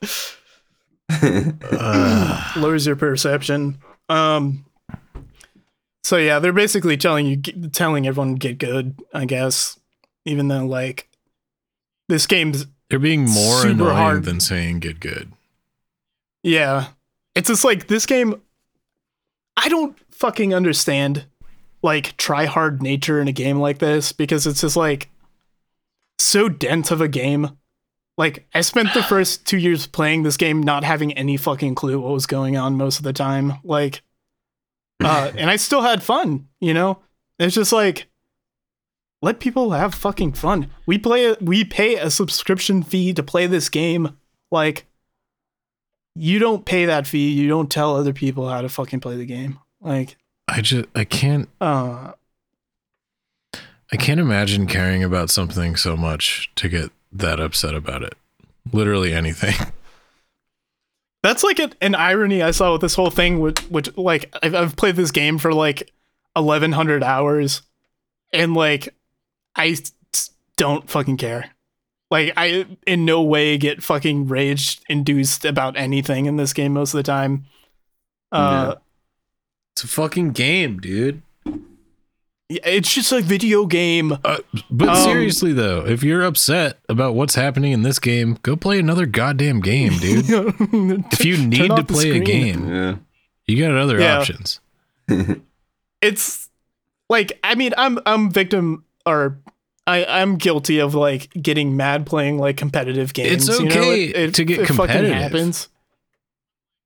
[1.11, 3.79] uh, lowers your perception.
[4.09, 4.65] Um,
[6.03, 7.37] so yeah, they're basically telling you,
[7.69, 8.99] telling everyone get good.
[9.13, 9.79] I guess,
[10.25, 11.09] even though like
[12.07, 14.25] this game's they're being more annoying hard.
[14.25, 15.31] than saying get good.
[16.43, 16.87] yeah,
[17.35, 18.41] it's just like this game.
[19.57, 21.25] I don't fucking understand
[21.81, 25.09] like try hard nature in a game like this because it's just like
[26.19, 27.57] so dense of a game.
[28.17, 31.99] Like I spent the first 2 years playing this game not having any fucking clue
[31.99, 33.53] what was going on most of the time.
[33.63, 34.01] Like
[35.03, 36.47] uh, and I still had fun.
[36.59, 36.99] You know,
[37.39, 38.07] it's just like
[39.21, 40.71] let people have fucking fun.
[40.85, 44.17] We play we pay a subscription fee to play this game.
[44.51, 44.85] Like
[46.15, 47.31] you don't pay that fee.
[47.31, 49.59] You don't tell other people how to fucking play the game.
[49.79, 50.17] Like
[50.51, 52.11] I just I can't uh
[53.91, 58.13] I can't imagine caring about something so much to get that upset about it.
[58.71, 59.55] Literally anything.
[61.23, 64.55] That's like an, an irony I saw with this whole thing, which, which like I've,
[64.55, 65.91] I've played this game for like
[66.35, 67.61] eleven hundred hours,
[68.33, 68.95] and like
[69.55, 69.77] I
[70.57, 71.51] don't fucking care.
[72.09, 76.93] Like I in no way get fucking rage induced about anything in this game most
[76.93, 77.45] of the time.
[78.31, 78.75] Uh,
[79.75, 81.21] It's a fucking game, dude.
[81.45, 84.17] yeah, it's just a video game.
[84.23, 88.55] Uh, but Um, seriously though, if you're upset about what's happening in this game, go
[88.55, 90.25] play another goddamn game, dude.
[91.11, 92.95] if you need to play a game, Yeah.
[93.47, 94.17] you got other Yeah.
[94.19, 94.59] options.
[96.01, 96.49] it's
[97.09, 99.39] like I mean I'm I'm victim or
[99.87, 103.47] I I'm guilty of like getting mad playing like competitive games.
[103.47, 103.71] It's you know?
[103.75, 105.11] okay to get fucking competitive.
[105.13, 105.69] happens.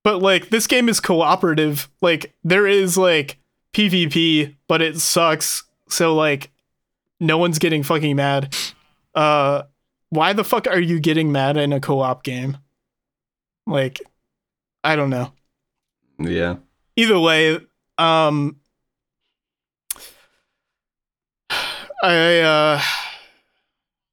[0.05, 1.89] But like this game is cooperative.
[1.99, 3.39] Like there is like
[3.73, 5.63] PvP, but it sucks.
[5.89, 6.51] So like
[7.19, 8.55] no one's getting fucking mad.
[9.15, 9.63] Uh
[10.11, 12.57] why the fuck are you getting mad in a co-op game?
[13.65, 13.99] Like
[14.83, 15.33] I don't know
[16.19, 16.57] Yeah.
[16.95, 17.59] either way,
[17.97, 18.57] um,
[22.03, 22.81] I uh,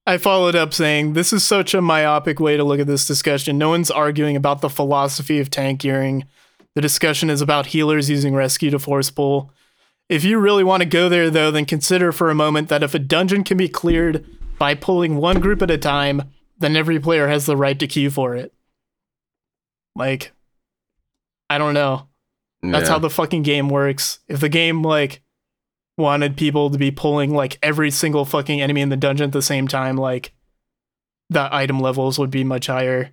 [0.06, 3.58] I followed up saying this is such a myopic way to look at this discussion.
[3.58, 6.24] No one's arguing about the philosophy of tank gearing.
[6.74, 9.52] The discussion is about healers using rescue to force pull.
[10.08, 12.94] If you really want to go there, though, then consider for a moment that if
[12.94, 14.26] a dungeon can be cleared
[14.58, 18.10] by pulling one group at a time, then every player has the right to queue
[18.10, 18.52] for it.
[19.94, 20.32] Like,
[21.48, 22.08] I don't know.
[22.62, 22.92] That's yeah.
[22.92, 24.20] how the fucking game works.
[24.28, 25.21] If the game like
[26.02, 29.40] wanted people to be pulling like every single fucking enemy in the dungeon at the
[29.40, 30.32] same time, like
[31.30, 33.12] the item levels would be much higher.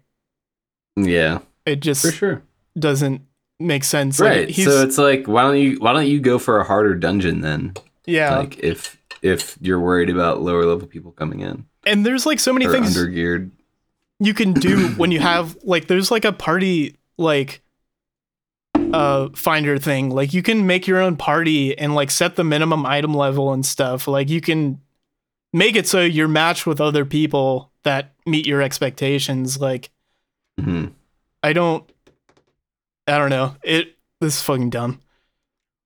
[0.98, 1.40] Yeah.
[1.66, 2.42] It just For sure.
[2.78, 3.22] doesn't
[3.60, 4.20] make sense.
[4.20, 4.50] Right.
[4.50, 7.42] he's, So it's like why don't you why don't you go for a harder dungeon
[7.42, 7.76] then?
[8.06, 8.38] yeah.
[8.38, 12.52] Like if if you're worried about lower level people coming in and there's like so
[12.54, 13.52] many or things under geared.
[14.20, 17.62] you can do when you have like there's like a party like
[18.76, 20.10] uh finder thing.
[20.10, 23.66] Like you can make your own party and like set the minimum item level and
[23.66, 24.08] stuff.
[24.08, 24.82] Like you can
[25.54, 29.60] make it so you're matched with other people that meet your expectations.
[29.60, 29.90] Like
[30.60, 30.88] hmm
[31.42, 31.90] i don't
[33.08, 33.56] i don't know.
[33.64, 35.02] It this is fucking dumb.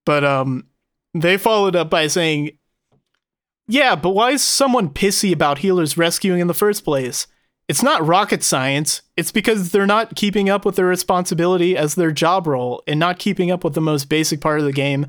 [0.04, 0.66] But um
[1.14, 2.58] they followed up by saying
[3.66, 7.26] yeah but why is someone pissy about healers rescuing in the first place
[7.68, 9.02] it's not rocket science.
[9.16, 13.18] It's because they're not keeping up with their responsibility as their job role and not
[13.18, 15.06] keeping up with the most basic part of the game,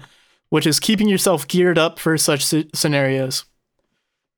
[0.50, 3.46] which is keeping yourself geared up for such sce- scenarios.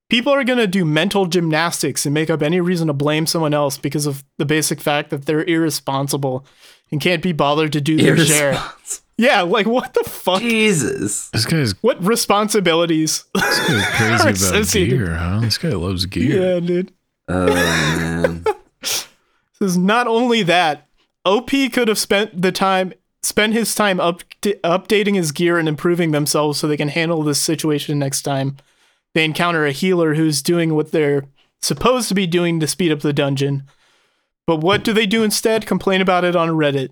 [0.10, 3.54] People are going to do mental gymnastics and make up any reason to blame someone
[3.54, 6.46] else because of the basic fact that they're irresponsible
[6.92, 8.58] and can't be bothered to do their share.
[9.18, 10.40] Yeah, like what the fuck?
[10.42, 11.30] Jesus.
[11.32, 13.26] This guy's, What responsibilities?
[13.34, 15.40] this guy's crazy Are about associated- gear, huh?
[15.42, 16.54] This guy loves gear.
[16.54, 16.94] yeah, dude.
[17.28, 18.44] Oh man.
[18.82, 19.08] This
[19.60, 20.88] is not only that.
[21.26, 26.12] OP could have spent the time spent his time up updating his gear and improving
[26.12, 28.56] themselves so they can handle this situation next time
[29.18, 31.26] they encounter a healer who's doing what they're
[31.60, 33.64] supposed to be doing to speed up the dungeon.
[34.46, 35.66] But what do they do instead?
[35.66, 36.92] Complain about it on Reddit,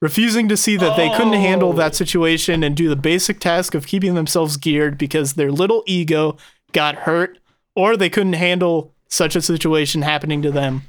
[0.00, 1.94] refusing to see that they couldn't handle that oh.
[1.94, 6.38] situation and do the basic task of keeping themselves geared because their little ego
[6.72, 7.38] got hurt
[7.74, 10.82] or they couldn't handle such a situation happening to them.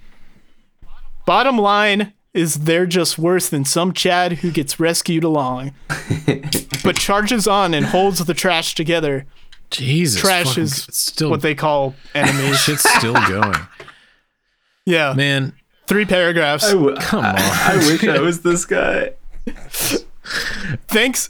[1.26, 5.74] Bottom line is they're just worse than some Chad who gets rescued along,
[6.84, 9.26] but charges on and holds the trash together.
[9.70, 10.22] Jesus.
[10.22, 12.60] Trash fucking- is still, What they call enemies.
[12.62, 13.56] shit's still going.
[14.86, 15.54] yeah, Man,
[15.88, 16.64] three paragraphs.
[16.66, 17.36] I w- Come I- on.
[17.38, 19.12] I, wish I was this guy.
[20.88, 21.30] Thanks.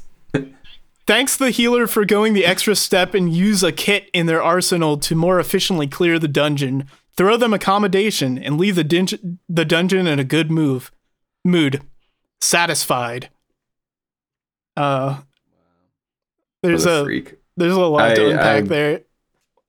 [1.07, 4.97] Thanks the healer for going the extra step and use a kit in their arsenal
[4.97, 6.85] to more efficiently clear the dungeon.
[7.15, 10.91] Throw them a commendation and leave the, din- the dungeon in a good move.
[11.45, 11.81] Mood.
[12.41, 13.29] Satisfied.
[14.75, 15.21] Uh
[16.61, 17.35] there's a a freak.
[17.55, 19.01] there's a lot to unpack I'm- there.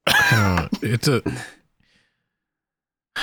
[0.07, 1.23] uh, it's a,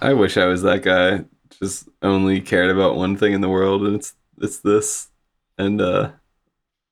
[0.00, 1.24] I wish I was that guy.
[1.58, 5.08] Just only cared about one thing in the world, and it's it's this.
[5.58, 6.12] And uh,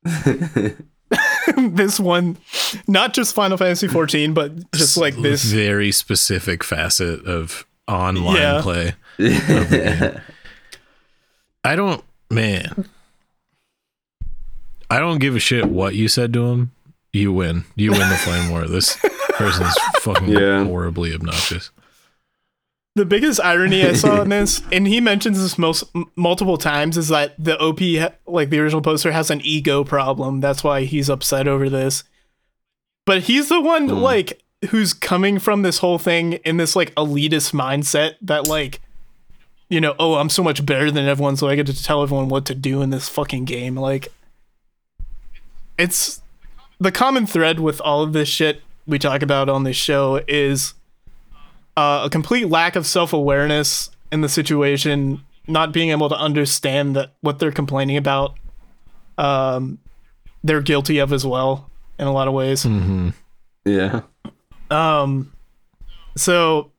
[1.56, 2.36] this one
[2.86, 8.60] not just Final Fantasy 14, but just like this very specific facet of online Yeah.
[8.62, 8.94] play.
[9.18, 10.20] yeah.
[11.64, 12.86] I don't, man.
[14.88, 16.72] I don't give a shit what you said to him.
[17.12, 17.64] You win.
[17.76, 18.66] You win the flame war.
[18.66, 18.96] This
[19.30, 20.64] person's fucking Yeah.
[20.64, 21.70] horribly obnoxious.
[23.00, 26.98] The biggest irony I saw in this, and he mentions this most m- multiple times,
[26.98, 30.40] is that the OP, ha- like the original poster, has an ego problem.
[30.40, 32.04] That's why he's upset over this.
[33.06, 33.94] But he's the one Hmm.
[34.00, 38.82] like who's coming from this whole thing in this like elitist mindset that like,
[39.70, 42.28] you know, oh, I'm so much better than everyone, so I get to tell everyone
[42.28, 43.76] what to do in this fucking game.
[43.76, 44.12] Like,
[45.78, 46.20] it's
[46.78, 50.74] the common thread with all of this shit we talk about on this show is
[51.80, 57.12] uh, a complete lack of self-awareness in the situation not being able to understand that
[57.22, 58.34] what they're complaining about
[59.18, 59.78] um,
[60.44, 63.10] they're guilty of as well in a lot of ways Mm-hmm.
[63.64, 64.00] Yeah.
[64.70, 65.32] um,
[66.16, 66.70] so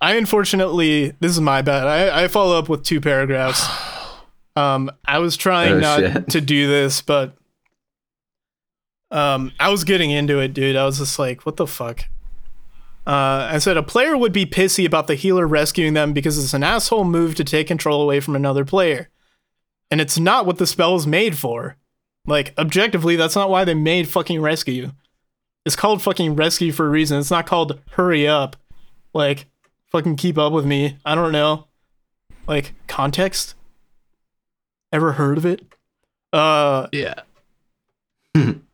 [0.00, 1.86] I unfortunately, this is my bad.
[1.86, 3.64] I, I follow up with two paragraphs.
[4.56, 6.28] Um, I was trying Oh, not shit.
[6.30, 7.36] to do this, but
[9.12, 10.74] um, I was getting into it, dude.
[10.74, 12.04] I was just like, what the fuck?
[13.08, 16.52] Uh, I said a player would be pissy about the healer rescuing them because it's
[16.52, 19.08] an asshole move to take control away from another player.
[19.90, 21.76] And it's not what the spell is made for.
[22.26, 24.92] Like, objectively, that's not why they made fucking rescue.
[25.64, 27.18] It's called fucking rescue for a reason.
[27.18, 28.56] It's not called hurry up.
[29.14, 29.46] Like,
[29.86, 30.98] fucking keep up with me.
[31.06, 31.66] I don't know.
[32.46, 33.54] Like, context?
[34.92, 35.62] Ever heard of it?
[36.30, 37.22] Uh, Yeah.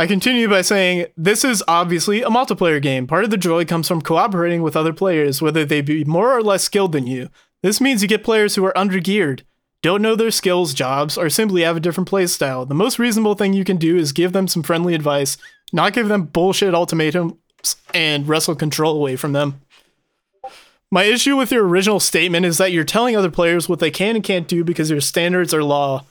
[0.00, 3.06] I continue by saying this is obviously a multiplayer game.
[3.06, 6.42] Part of the joy comes from cooperating with other players, whether they be more or
[6.42, 7.28] less skilled than you.
[7.62, 9.42] This means you get players who are undergeared,
[9.82, 12.66] don't know their skills, jobs, or simply have a different playstyle.
[12.66, 15.36] The most reasonable thing you can do is give them some friendly advice,
[15.70, 17.34] not give them bullshit ultimatums
[17.92, 19.60] and wrestle control away from them.
[20.90, 24.16] My issue with your original statement is that you're telling other players what they can
[24.16, 26.06] and can't do because your standards are law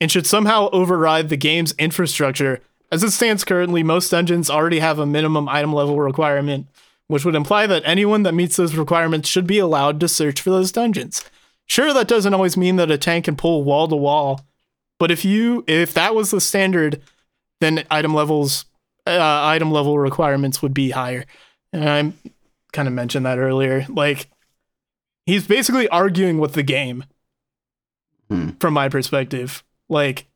[0.00, 2.60] and should somehow override the game's infrastructure.
[2.92, 6.66] As it stands currently, most dungeons already have a minimum item level requirement,
[7.06, 10.50] which would imply that anyone that meets those requirements should be allowed to search for
[10.50, 11.24] those dungeons.
[11.66, 14.42] Sure, that doesn't always mean that a tank can pull wall to wall,
[14.98, 17.00] but if you if that was the standard,
[17.60, 18.66] then item levels
[19.06, 21.24] uh, item level requirements would be higher.
[21.72, 22.12] And I
[22.72, 23.86] kind of mentioned that earlier.
[23.88, 24.28] Like
[25.24, 27.04] he's basically arguing with the game
[28.28, 28.50] Hmm.
[28.60, 29.64] from my perspective.
[29.88, 30.26] Like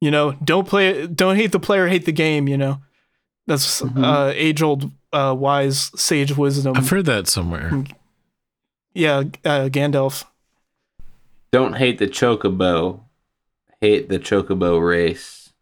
[0.00, 2.80] you know, don't play don't hate the player, hate the game, you know.
[3.46, 4.04] That's Mhm.
[4.04, 6.76] uh age old uh wise sage wisdom.
[6.76, 7.84] I've heard that somewhere.
[8.94, 10.24] yeah, uh, Gandalf.
[11.50, 13.00] Don't hate the chocobo.
[13.80, 15.52] Hate the chocobo race.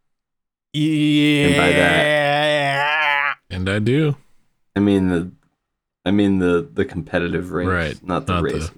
[0.73, 1.57] Yeah.
[1.57, 4.17] by And I do.
[4.75, 5.31] I mean the
[6.05, 8.75] I mean the the competitive race, Right, not the not race the- of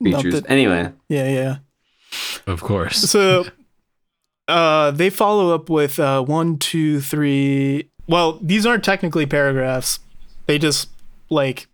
[0.00, 1.56] Not the- anyway, Yeah, yeah.
[2.46, 2.98] Of course.
[3.10, 3.44] So
[4.48, 9.98] uh they follow up with uh one, two, three well, these aren't technically paragraphs.
[10.46, 10.88] They just
[11.30, 11.66] like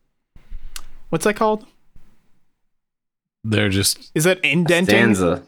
[1.09, 1.67] what's that called?
[3.45, 5.15] They're just Is that indenting?
[5.15, 5.43] stanza.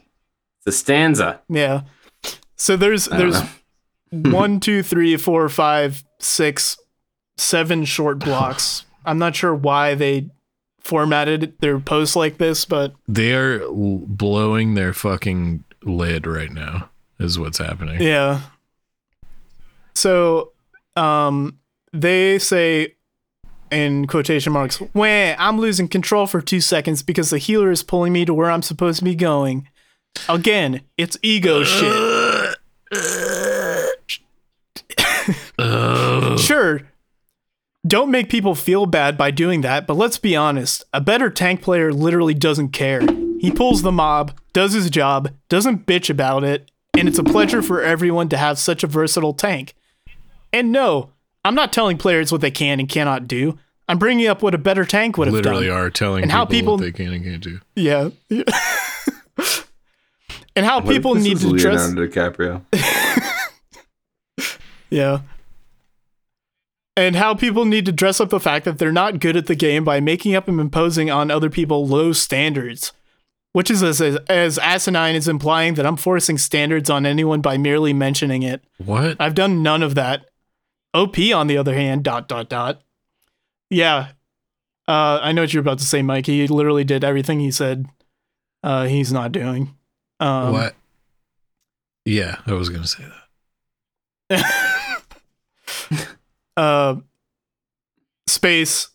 [0.67, 1.41] It's a stanza.
[1.49, 1.83] Yeah.
[2.57, 3.41] So there's there's
[4.11, 6.79] one, two, three, four, five, six,
[7.37, 8.85] seven short blocks.
[9.05, 10.31] I'm not sure why they
[10.81, 16.89] formatted their posts like this, but they are l- blowing their fucking lid right now.
[17.19, 18.01] Is what's happening.
[18.03, 18.41] yeah.
[19.95, 20.53] So
[20.97, 21.59] um
[21.93, 22.95] they say
[23.71, 28.13] in quotation marks, Wah, I'm losing control for two seconds because the healer is pulling
[28.13, 29.69] me to where I'm supposed to be going.
[30.29, 32.57] Again, it's ego shit.
[35.59, 36.39] Ugh.
[36.39, 36.81] Sure.
[37.87, 40.85] Don't make people feel bad by doing that, but let's be honest.
[40.93, 43.01] A better tank player literally doesn't care.
[43.41, 47.63] He pulls the mob, does his job, doesn't bitch about it, and it's a pleasure
[47.63, 49.75] for everyone to have such a versatile tank.
[50.53, 51.11] And no,
[51.45, 53.59] I'm not telling players what they can and cannot do.
[53.89, 55.77] I'm bringing up what a better tank would have Literally done.
[55.77, 57.61] are telling And people, how people- what they can and can't do.
[57.75, 58.11] Yeah.
[60.55, 61.89] and how What people need was to dress.
[61.89, 62.63] Leonardo DiCaprio.
[64.91, 65.21] Yeah.
[66.99, 69.55] And how people need to dress up the fact that they're not good at the
[69.55, 72.93] game by making up and imposing on other people low standards.
[73.53, 77.93] Which is as, as asinine as implying that I'm forcing standards on anyone by merely
[77.93, 78.63] mentioning it.
[78.79, 79.17] What?
[79.21, 80.27] I've done none of that.
[80.95, 82.83] OP, on the other hand, dot, dot, dot.
[83.69, 84.09] Yeah.
[84.89, 86.27] Uh, I know what you're about to say, Mike.
[86.27, 87.87] He literally did everything he said
[88.63, 89.75] uh, he's not doing.
[90.21, 90.75] Um, what?
[92.05, 93.05] Yeah, I was gonna say
[94.31, 94.49] that.
[96.57, 96.97] uh,
[98.27, 98.89] space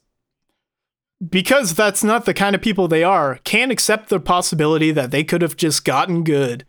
[1.30, 5.24] because that's not the kind of people they are can't accept the possibility that they
[5.24, 6.66] could have just gotten good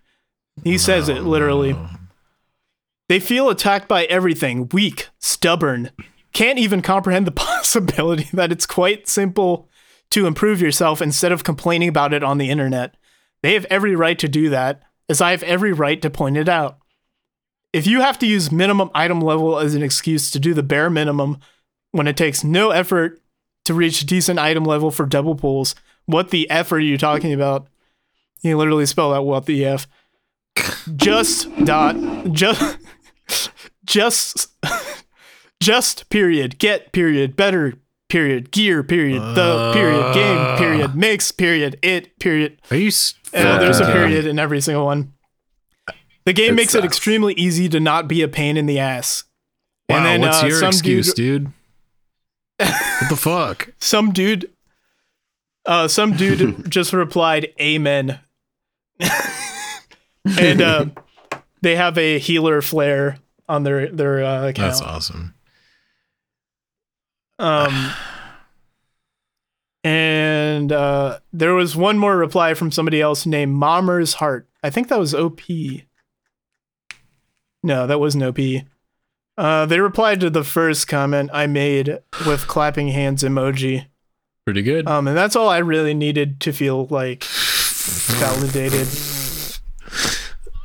[0.65, 1.75] He says it literally.
[1.75, 1.91] Oh,
[3.09, 5.91] They feel attacked by everything, weak, stubborn,
[6.33, 9.69] can't even comprehend the possibility that it's quite simple
[10.11, 12.97] to improve yourself instead of complaining about it on the internet.
[13.43, 16.49] They have every right to do that, as I have every right to point it
[16.49, 16.79] out.
[17.73, 20.89] If you have to use minimum item level as an excuse to do the bare
[20.91, 21.39] minimum
[21.93, 23.21] when it takes no effort
[23.69, 25.75] to reach decent item level for double pulls,
[26.07, 27.69] what the F are you talking about?
[28.41, 29.87] You literally spell out what the F.
[30.97, 31.97] Just dot
[32.33, 32.79] just
[33.85, 34.49] just
[35.61, 37.75] just period get period better
[38.09, 42.91] period gear period the period game period mix period it period Are you?
[43.35, 45.13] uh, there's a period in every single one
[46.25, 49.25] the game It makes it extremely easy to not be a pain in the ass
[49.89, 51.53] Wow, and then what's uh, your some excuse, dude dude?
[52.59, 53.69] What the fuck?
[53.79, 54.51] some dude
[55.67, 58.19] uh some dude just replied amen
[60.39, 60.87] and uh
[61.63, 63.19] they have a healer flare
[63.49, 65.35] on their their uh, account That's awesome.
[67.41, 67.93] Um,
[69.85, 74.49] and uh, there was one more reply from somebody else named Mommer's Heart.
[74.63, 75.41] I think that was OP.
[77.63, 78.39] No, that wasn't OP.
[79.39, 83.87] Uh, they replied to the first comment I made with clapping hands emoji.
[84.45, 84.89] Pretty good.
[84.89, 88.89] Um, and that's all I really needed to feel like validated.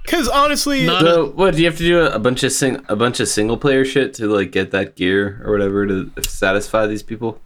[0.04, 2.84] Because honestly, Not- So what do you have to do a, a bunch of sing
[2.90, 6.88] a bunch of single player shit to like get that gear or whatever to satisfy
[6.88, 7.40] these people?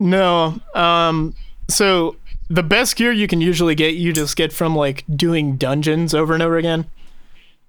[0.00, 0.60] No.
[0.74, 1.34] Um
[1.68, 2.16] so
[2.50, 6.34] the best gear you can usually get you just get from like doing dungeons over
[6.34, 6.86] and over again.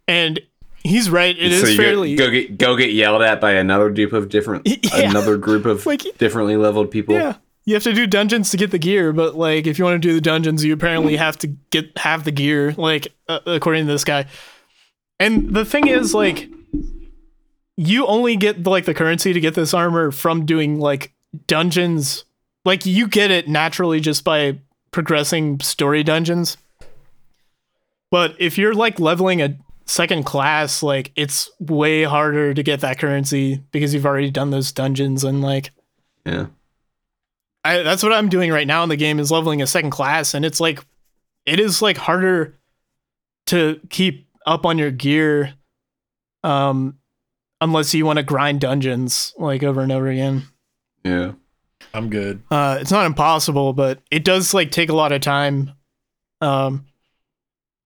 [0.07, 0.39] And
[0.83, 3.51] he's right, it is so you fairly go, go get go get yelled at by
[3.53, 5.09] another group of different Yeah.
[5.09, 7.15] another group of Like- differently leveled people.
[7.15, 7.35] Yeah.
[7.65, 10.07] You have to do dungeons to get the gear, but like if you want to
[10.07, 13.91] do the dungeons, you apparently have to get have the gear like uh, according to
[13.91, 14.25] this guy.
[15.19, 16.49] And the thing is like
[17.77, 21.13] you only get like the currency to get this armor from doing like
[21.45, 22.25] dungeons.
[22.65, 24.59] Like you get it naturally just by
[24.91, 26.57] progressing story dungeons.
[28.11, 29.57] But if you're like leveling a
[29.89, 34.71] second class, like it's way harder to get that currency because you've already done those
[34.71, 35.71] dungeons and like
[36.25, 36.47] Yeah.
[37.65, 40.33] I, that's what I'm doing right now in the game is leveling a second class,
[40.33, 40.85] and it's like
[41.45, 42.57] it is like harder
[43.47, 45.53] to keep up on your gear,
[46.43, 46.97] um,
[47.59, 50.43] unless you want to grind dungeons like over and over again.
[51.03, 51.33] Yeah.
[51.93, 52.43] I'm good.
[52.51, 55.71] Uh, it's not impossible, but it does like take a lot of time.
[56.41, 56.85] Um,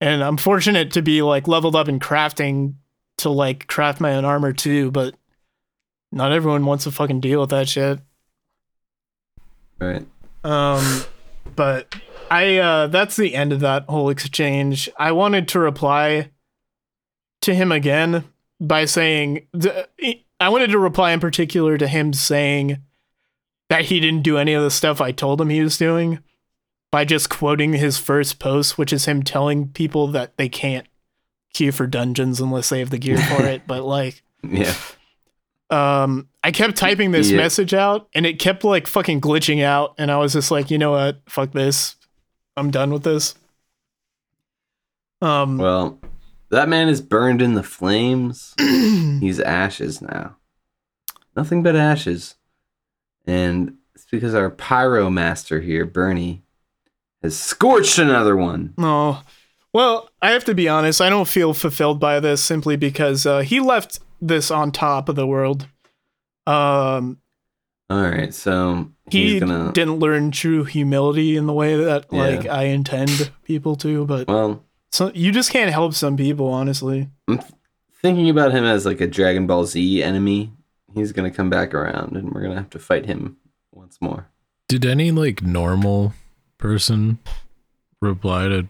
[0.03, 2.73] and I'm fortunate to be like leveled up in crafting
[3.19, 5.15] to like craft my own armor too, but
[6.11, 7.99] not everyone wants to fucking deal with that shit.
[9.79, 10.05] Right.
[10.43, 11.03] Um,
[11.55, 11.95] but
[12.29, 14.89] I uh, that's the end of that whole exchange.
[14.97, 16.31] I wanted to reply
[17.41, 18.25] to him again
[18.59, 19.87] by saying th-
[20.37, 22.79] I wanted to reply in particular to him saying
[23.69, 26.19] that he didn't do any of the stuff I told him he was doing
[26.93, 30.85] by just quoting his first post, which is him telling people that they can't
[31.51, 33.63] queue for dungeons unless they have the gear for it.
[33.65, 34.75] But like, Yeah.
[35.71, 37.37] um I kept typing this Yeah.
[37.37, 40.77] message out and it kept like fucking glitching out and I was just like, you
[40.77, 41.17] know what?
[41.27, 41.95] Fuck this.
[42.55, 43.33] I'm done with this.
[45.19, 45.99] Um Well,
[46.51, 48.53] that man is burned in the flames.
[48.59, 50.35] He's ashes now.
[51.35, 52.35] Nothing but ashes.
[53.25, 56.43] And it's because our pyro master here, Bernie,
[57.23, 58.73] has scorched another one.
[58.77, 59.19] no.
[59.73, 63.39] Well, I have to be honest, I don't feel fulfilled by this simply because uh,
[63.39, 65.67] he left this on top of the world.
[66.45, 67.17] Um
[67.89, 69.71] All right, so he gonna.
[69.73, 72.19] didn't learn true humility in the way that Yeah.
[72.19, 77.09] like I intend people to, but well, so you just can't help some people, honestly.
[77.27, 77.39] I'm
[78.01, 80.51] thinking about him as like a Dragon Ball Z enemy.
[80.93, 83.37] He's gonna come back around, and we're gonna have to fight him
[83.71, 84.29] once more.
[84.67, 86.13] Did any like normal
[86.63, 87.19] person
[88.01, 88.67] reply to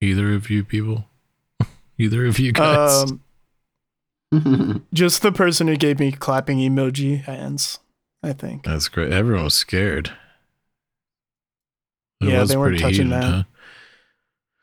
[0.00, 1.06] either of you people?
[1.98, 3.10] either of you guys?
[4.32, 7.80] Um Just the person who gave me clapping emoji hands,
[8.22, 8.62] I think.
[8.64, 9.12] That's great.
[9.12, 10.12] Everyone was scared.
[12.20, 13.46] It Yeah, was they weren't pretty touching heated, that.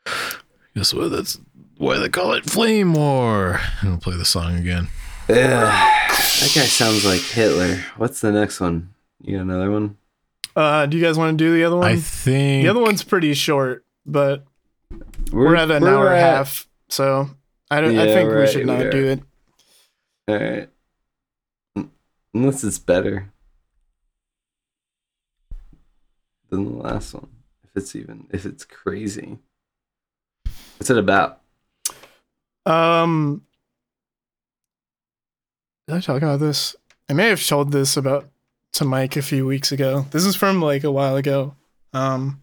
[0.06, 0.38] Huh?
[0.74, 1.10] Guess what?
[1.10, 1.38] That's
[1.76, 3.60] why they call it Flame War.
[3.82, 4.88] I'll play the song again.
[5.28, 7.76] Ugh, that guy sounds like Hitler.
[7.96, 8.94] What's the next one?
[9.20, 9.96] You got another one?
[10.56, 11.86] Uh, do you guys want to do the other one?
[11.86, 14.46] I think the other one's pretty short, but
[15.30, 17.28] we're, at an we're hour and a half, so
[17.70, 17.98] I don't.
[17.98, 19.22] I think we we're should not we do it.
[20.28, 20.68] All right.
[22.32, 23.30] Unless it's better
[26.48, 27.28] than the last one.
[27.64, 29.38] If it's even, if it's crazy.
[30.78, 31.40] What's it about?
[32.64, 33.42] Um,
[35.86, 36.76] did I talk about this?
[37.08, 38.28] I may have told this about
[38.76, 40.06] to Mike a few weeks ago.
[40.10, 41.54] This is from like a while ago.
[41.92, 42.42] Um,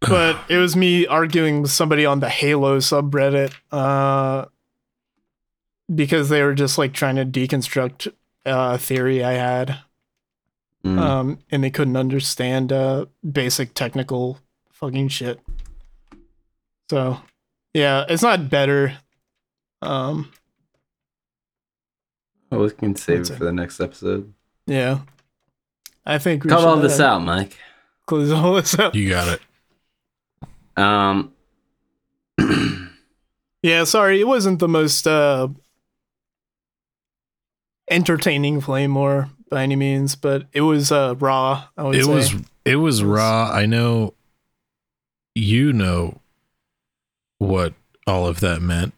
[0.00, 3.52] but it was me arguing with somebody on the Halo subreddit.
[3.70, 4.46] Uh,
[5.92, 8.08] because they were just like trying to deconstruct
[8.46, 9.78] uh, a theory I had.
[10.84, 10.98] Mm.
[10.98, 14.38] Um, and they couldn't understand uh basic technical
[14.70, 15.40] fucking shit.
[16.90, 17.20] So,
[17.72, 18.98] yeah, it's not better.
[19.80, 20.30] Um,
[22.52, 23.34] oh, we can save it.
[23.34, 24.34] for the next episode.
[24.66, 25.00] Yeah,
[26.06, 27.56] I think we Cut should, all this out, Mike.
[28.06, 28.94] Close all this out.
[28.94, 29.40] You got it.
[30.76, 31.32] Um.
[33.62, 35.48] Yeah, sorry, it wasn't the most uh
[37.90, 41.64] entertaining flame war by any means, but it was uh raw.
[41.74, 42.12] I would It say.
[42.14, 42.34] was
[42.66, 43.50] it was raw.
[43.50, 44.12] I know
[45.34, 46.20] you know
[47.38, 47.72] what
[48.06, 48.92] all of that meant,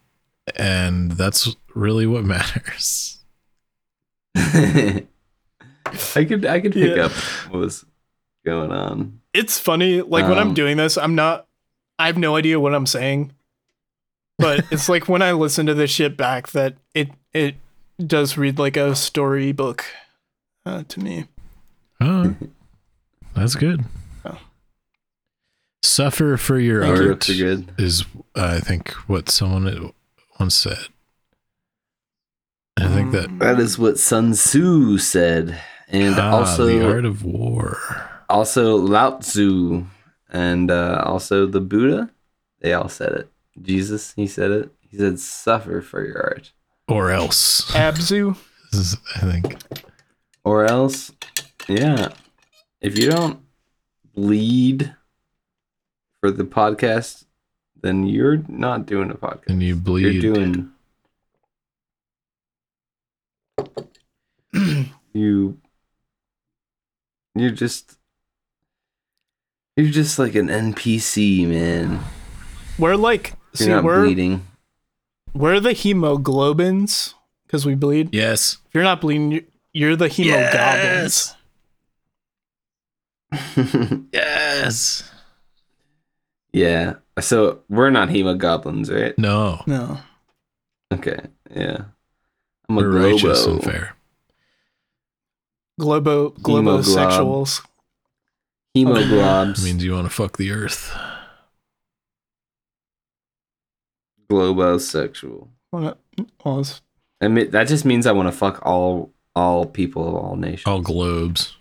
[0.53, 3.19] and that's really what matters.
[6.15, 7.05] I could I could pick Yeah.
[7.05, 7.11] up
[7.49, 7.85] what was
[8.45, 9.19] going on.
[9.33, 11.45] it's funny like when i'm Um, doing this i'm not
[11.99, 13.33] i have no idea what i'm saying
[14.37, 17.55] but it's like when i listen to this shit back that it it
[18.05, 19.83] does read like a storybook
[20.65, 21.25] uh, to me
[21.99, 22.35] Oh,
[23.35, 23.83] that's good.
[24.23, 24.37] Oh.
[25.83, 27.73] Suffer for your Thank art Jokes are good.
[27.79, 28.05] is,
[28.35, 29.91] I think, what someone
[30.39, 30.77] once said.
[32.79, 37.05] I think that Um, That is what Sun Tzu said, and ah, also the art
[37.05, 37.77] of war.
[38.29, 39.85] also Lao Tzu,
[40.29, 42.09] and uh, also the Buddha.
[42.59, 43.29] They all said it.
[43.61, 44.71] Jesus, he said it.
[44.79, 46.51] He said, "Suffer for your art,
[46.87, 47.69] or else.
[47.71, 48.35] abzu
[48.71, 49.57] This is, I think.
[50.43, 51.11] or else,
[51.67, 52.09] yeah,
[52.81, 53.39] if you don't
[54.13, 54.95] bleed
[56.19, 57.25] for the podcast,
[57.81, 59.47] then you're not doing a podcast.
[59.49, 60.21] And you bleed.
[60.23, 60.71] You're doing
[65.13, 65.59] you.
[67.39, 67.97] You're just.
[69.75, 71.99] You're just like an NPC, man.
[72.79, 74.47] we're like You're see not we're bleeding.
[75.35, 77.13] we're the hemoglobins
[77.45, 78.57] because we bleed yes.
[78.67, 81.35] if you're not bleeding you- you're the hemogoblins
[83.31, 84.01] Yes.
[84.11, 85.09] yes.
[86.53, 86.93] yeah.
[87.19, 89.17] So we're not hemogoblins, right?
[89.19, 89.61] No.
[89.67, 89.99] no
[90.93, 91.19] Okay.
[91.53, 91.85] Yeah.
[92.69, 93.95] I'm a We're righteous and fair.
[95.79, 97.61] Globo globosexuals
[98.73, 99.63] Hemoglobs.
[99.65, 100.95] means you want to fuck the earth.
[104.29, 105.47] globosexual.
[105.71, 105.97] Well,
[106.43, 106.81] well, it's-
[107.21, 110.63] I mean, that just means I want to fuck all all people of all nations.
[110.67, 111.55] All globes.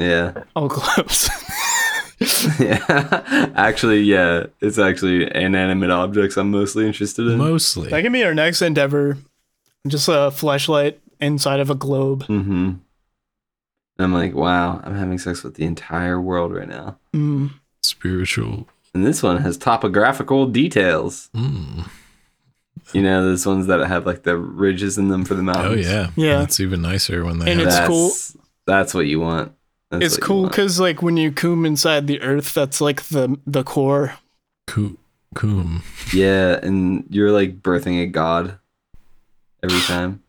[0.00, 0.44] Yeah.
[0.54, 1.28] all globes
[2.60, 3.50] yeah.
[3.56, 4.46] actually, yeah.
[4.60, 7.36] It's actually inanimate objects I'm mostly interested in.
[7.38, 7.88] Mostly.
[7.90, 9.18] That can be our next endeavor.
[9.88, 12.24] Just a flashlight inside of a globe.
[12.26, 12.72] mm-hmm.
[14.00, 16.98] I'm like, wow, I'm having sex with the entire world right now.
[17.12, 17.50] Mm.
[17.82, 18.68] Spiritual.
[18.94, 21.30] And this one has topographical details.
[21.34, 21.88] Mm.
[22.92, 25.86] You know, those ones that have like the ridges in them for the mountains.
[25.88, 26.16] Oh, mountains.
[26.16, 26.24] yeah.
[26.26, 26.42] Yeah.
[26.44, 28.42] It's even nicer when they And have it's that's, cool.
[28.66, 29.52] That's what you want.
[29.90, 33.64] That's it's cool because like when you coom inside the earth, that's like the the
[33.64, 34.14] core.
[34.66, 34.98] coo-
[35.34, 35.82] coom.
[36.12, 38.58] Yeah, and you're like birthing a god
[39.62, 40.22] every time.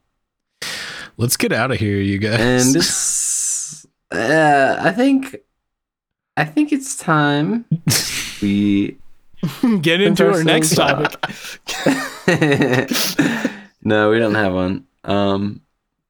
[1.19, 2.39] Let's get out of here, you guys.
[2.39, 5.35] and it's uh, I think
[6.37, 7.65] I think it's time
[8.41, 8.97] we
[9.81, 11.11] Get into our next topic.
[13.83, 14.85] no, we don't have one.
[15.03, 15.61] Um,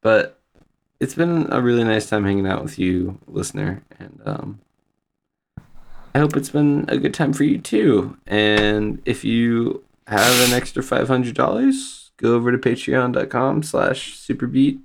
[0.02, 0.40] but
[0.99, 4.60] it's been a really nice time hanging out with you, listener, and um,
[6.15, 8.18] I hope it's been a good time for you too.
[8.26, 14.80] And if you have an extra five hundred dollars, go over to patreon.com/slash superbeat,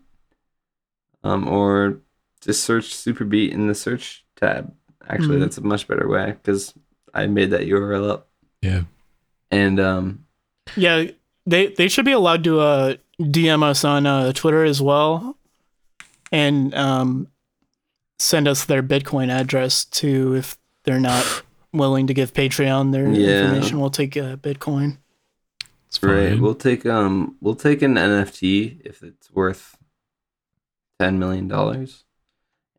[1.24, 1.98] um, or
[2.40, 4.72] just search superbeat in the search tab.
[5.08, 5.40] Actually, Mhm.
[5.40, 6.72] that's a much better way because
[7.12, 8.28] I made that URL up.
[8.62, 8.82] yeah.
[9.50, 10.24] And um,
[10.76, 11.04] Yeah,
[11.46, 15.36] they they should be allowed to uh, DM us on uh, Twitter as well,
[16.32, 17.28] and um,
[18.18, 21.24] send us their Bitcoin address too if they're not
[21.72, 23.42] willing to give Patreon their Yeah.
[23.42, 23.80] information.
[23.80, 24.98] We'll take uh, Bitcoin.
[25.88, 26.30] It's Right.
[26.30, 26.40] fine.
[26.42, 29.76] We'll take um we'll take an NFT if it's worth
[30.98, 32.04] ten million dollars.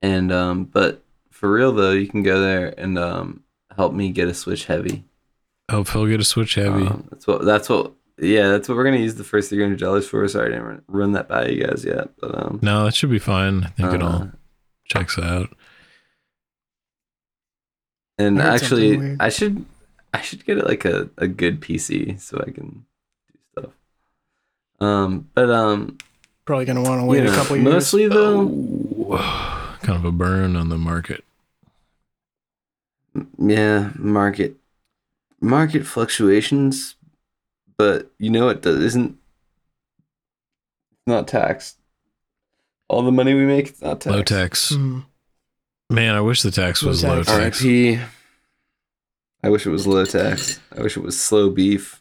[0.02, 3.44] And um but for real though, you can go there and um
[3.76, 5.04] help me get a Switch heavy.
[5.70, 6.86] Hope he'll get a switch heavy.
[6.86, 9.80] Um, that's what that's what yeah, that's what we're gonna use the first three hundred
[9.80, 10.28] dollars for.
[10.28, 12.10] Sorry, I didn't run that by you guys yet.
[12.20, 13.64] But um no, that should be fine.
[13.64, 14.30] I think it uh, all
[14.86, 15.50] checks out.
[18.18, 19.18] and I actually.
[19.20, 19.66] I should
[20.16, 22.86] I should get it like a, a good PC so I can
[23.28, 23.74] do stuff.
[24.80, 25.98] Um, but um,
[26.46, 27.66] Probably gonna want to wait you a couple years.
[27.66, 28.50] mostly though,
[29.10, 31.24] Oh, kind of a burn on the market.
[33.40, 34.56] yeah, market
[35.42, 36.96] market fluctuations,
[37.78, 39.18] but you know it does, isn't
[41.08, 41.78] not taxed.
[42.88, 44.16] All the money we make, it's not taxed.
[44.16, 44.72] Low tax.
[44.74, 45.06] Mm.
[45.90, 47.60] Man, I wish the tax was low tax.
[47.60, 47.64] tax.
[47.64, 48.00] RIP.
[49.44, 50.60] I wish it was low tax.
[50.76, 52.00] I wish it was Slowbeef.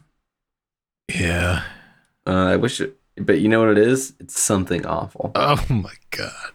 [1.15, 1.63] Yeah.
[2.27, 4.13] Uh, I wish it, but you know what it is?
[4.21, 5.33] It's something awful.
[5.35, 6.53] Oh my god.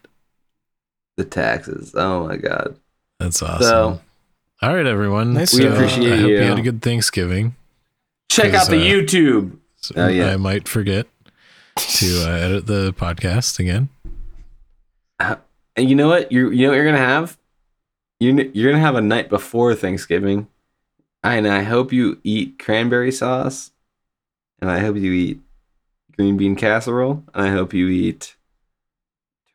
[1.18, 1.94] The taxes.
[1.96, 2.78] Oh my god.
[3.20, 3.62] That's awesome.
[3.64, 4.02] So
[4.62, 5.34] All right, everyone.
[5.34, 6.42] Nice We to- appreciate I hope you you.
[6.44, 7.56] had a good Thanksgiving.
[8.30, 9.58] check out the uh, YouTube.
[9.78, 10.34] So Oh, yeah.
[10.34, 11.08] I might forget
[11.78, 13.90] to uh, edit the podcast again.
[15.20, 16.32] And you know what?
[16.32, 17.38] You you know what you're gonna have?
[18.20, 20.48] You you're gonna have a night before Thanksgiving,
[21.24, 23.72] and I hope you eat cranberry sauce,
[24.62, 25.40] and I hope you eat
[26.20, 28.36] green bean casserole, and I hope you eat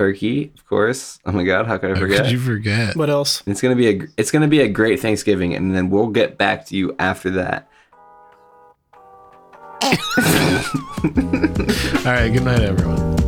[0.01, 1.19] turkey, of course.
[1.27, 2.23] Oh my god, how could I How forget?
[2.23, 2.97] could you forget?
[2.97, 3.43] What else?
[3.47, 6.65] It's gonna be a it's gonna be a great Thanksgiving, and then we'll get back
[6.67, 7.69] to you after that.
[12.07, 12.31] All right.
[12.33, 13.24] Good night, everyone.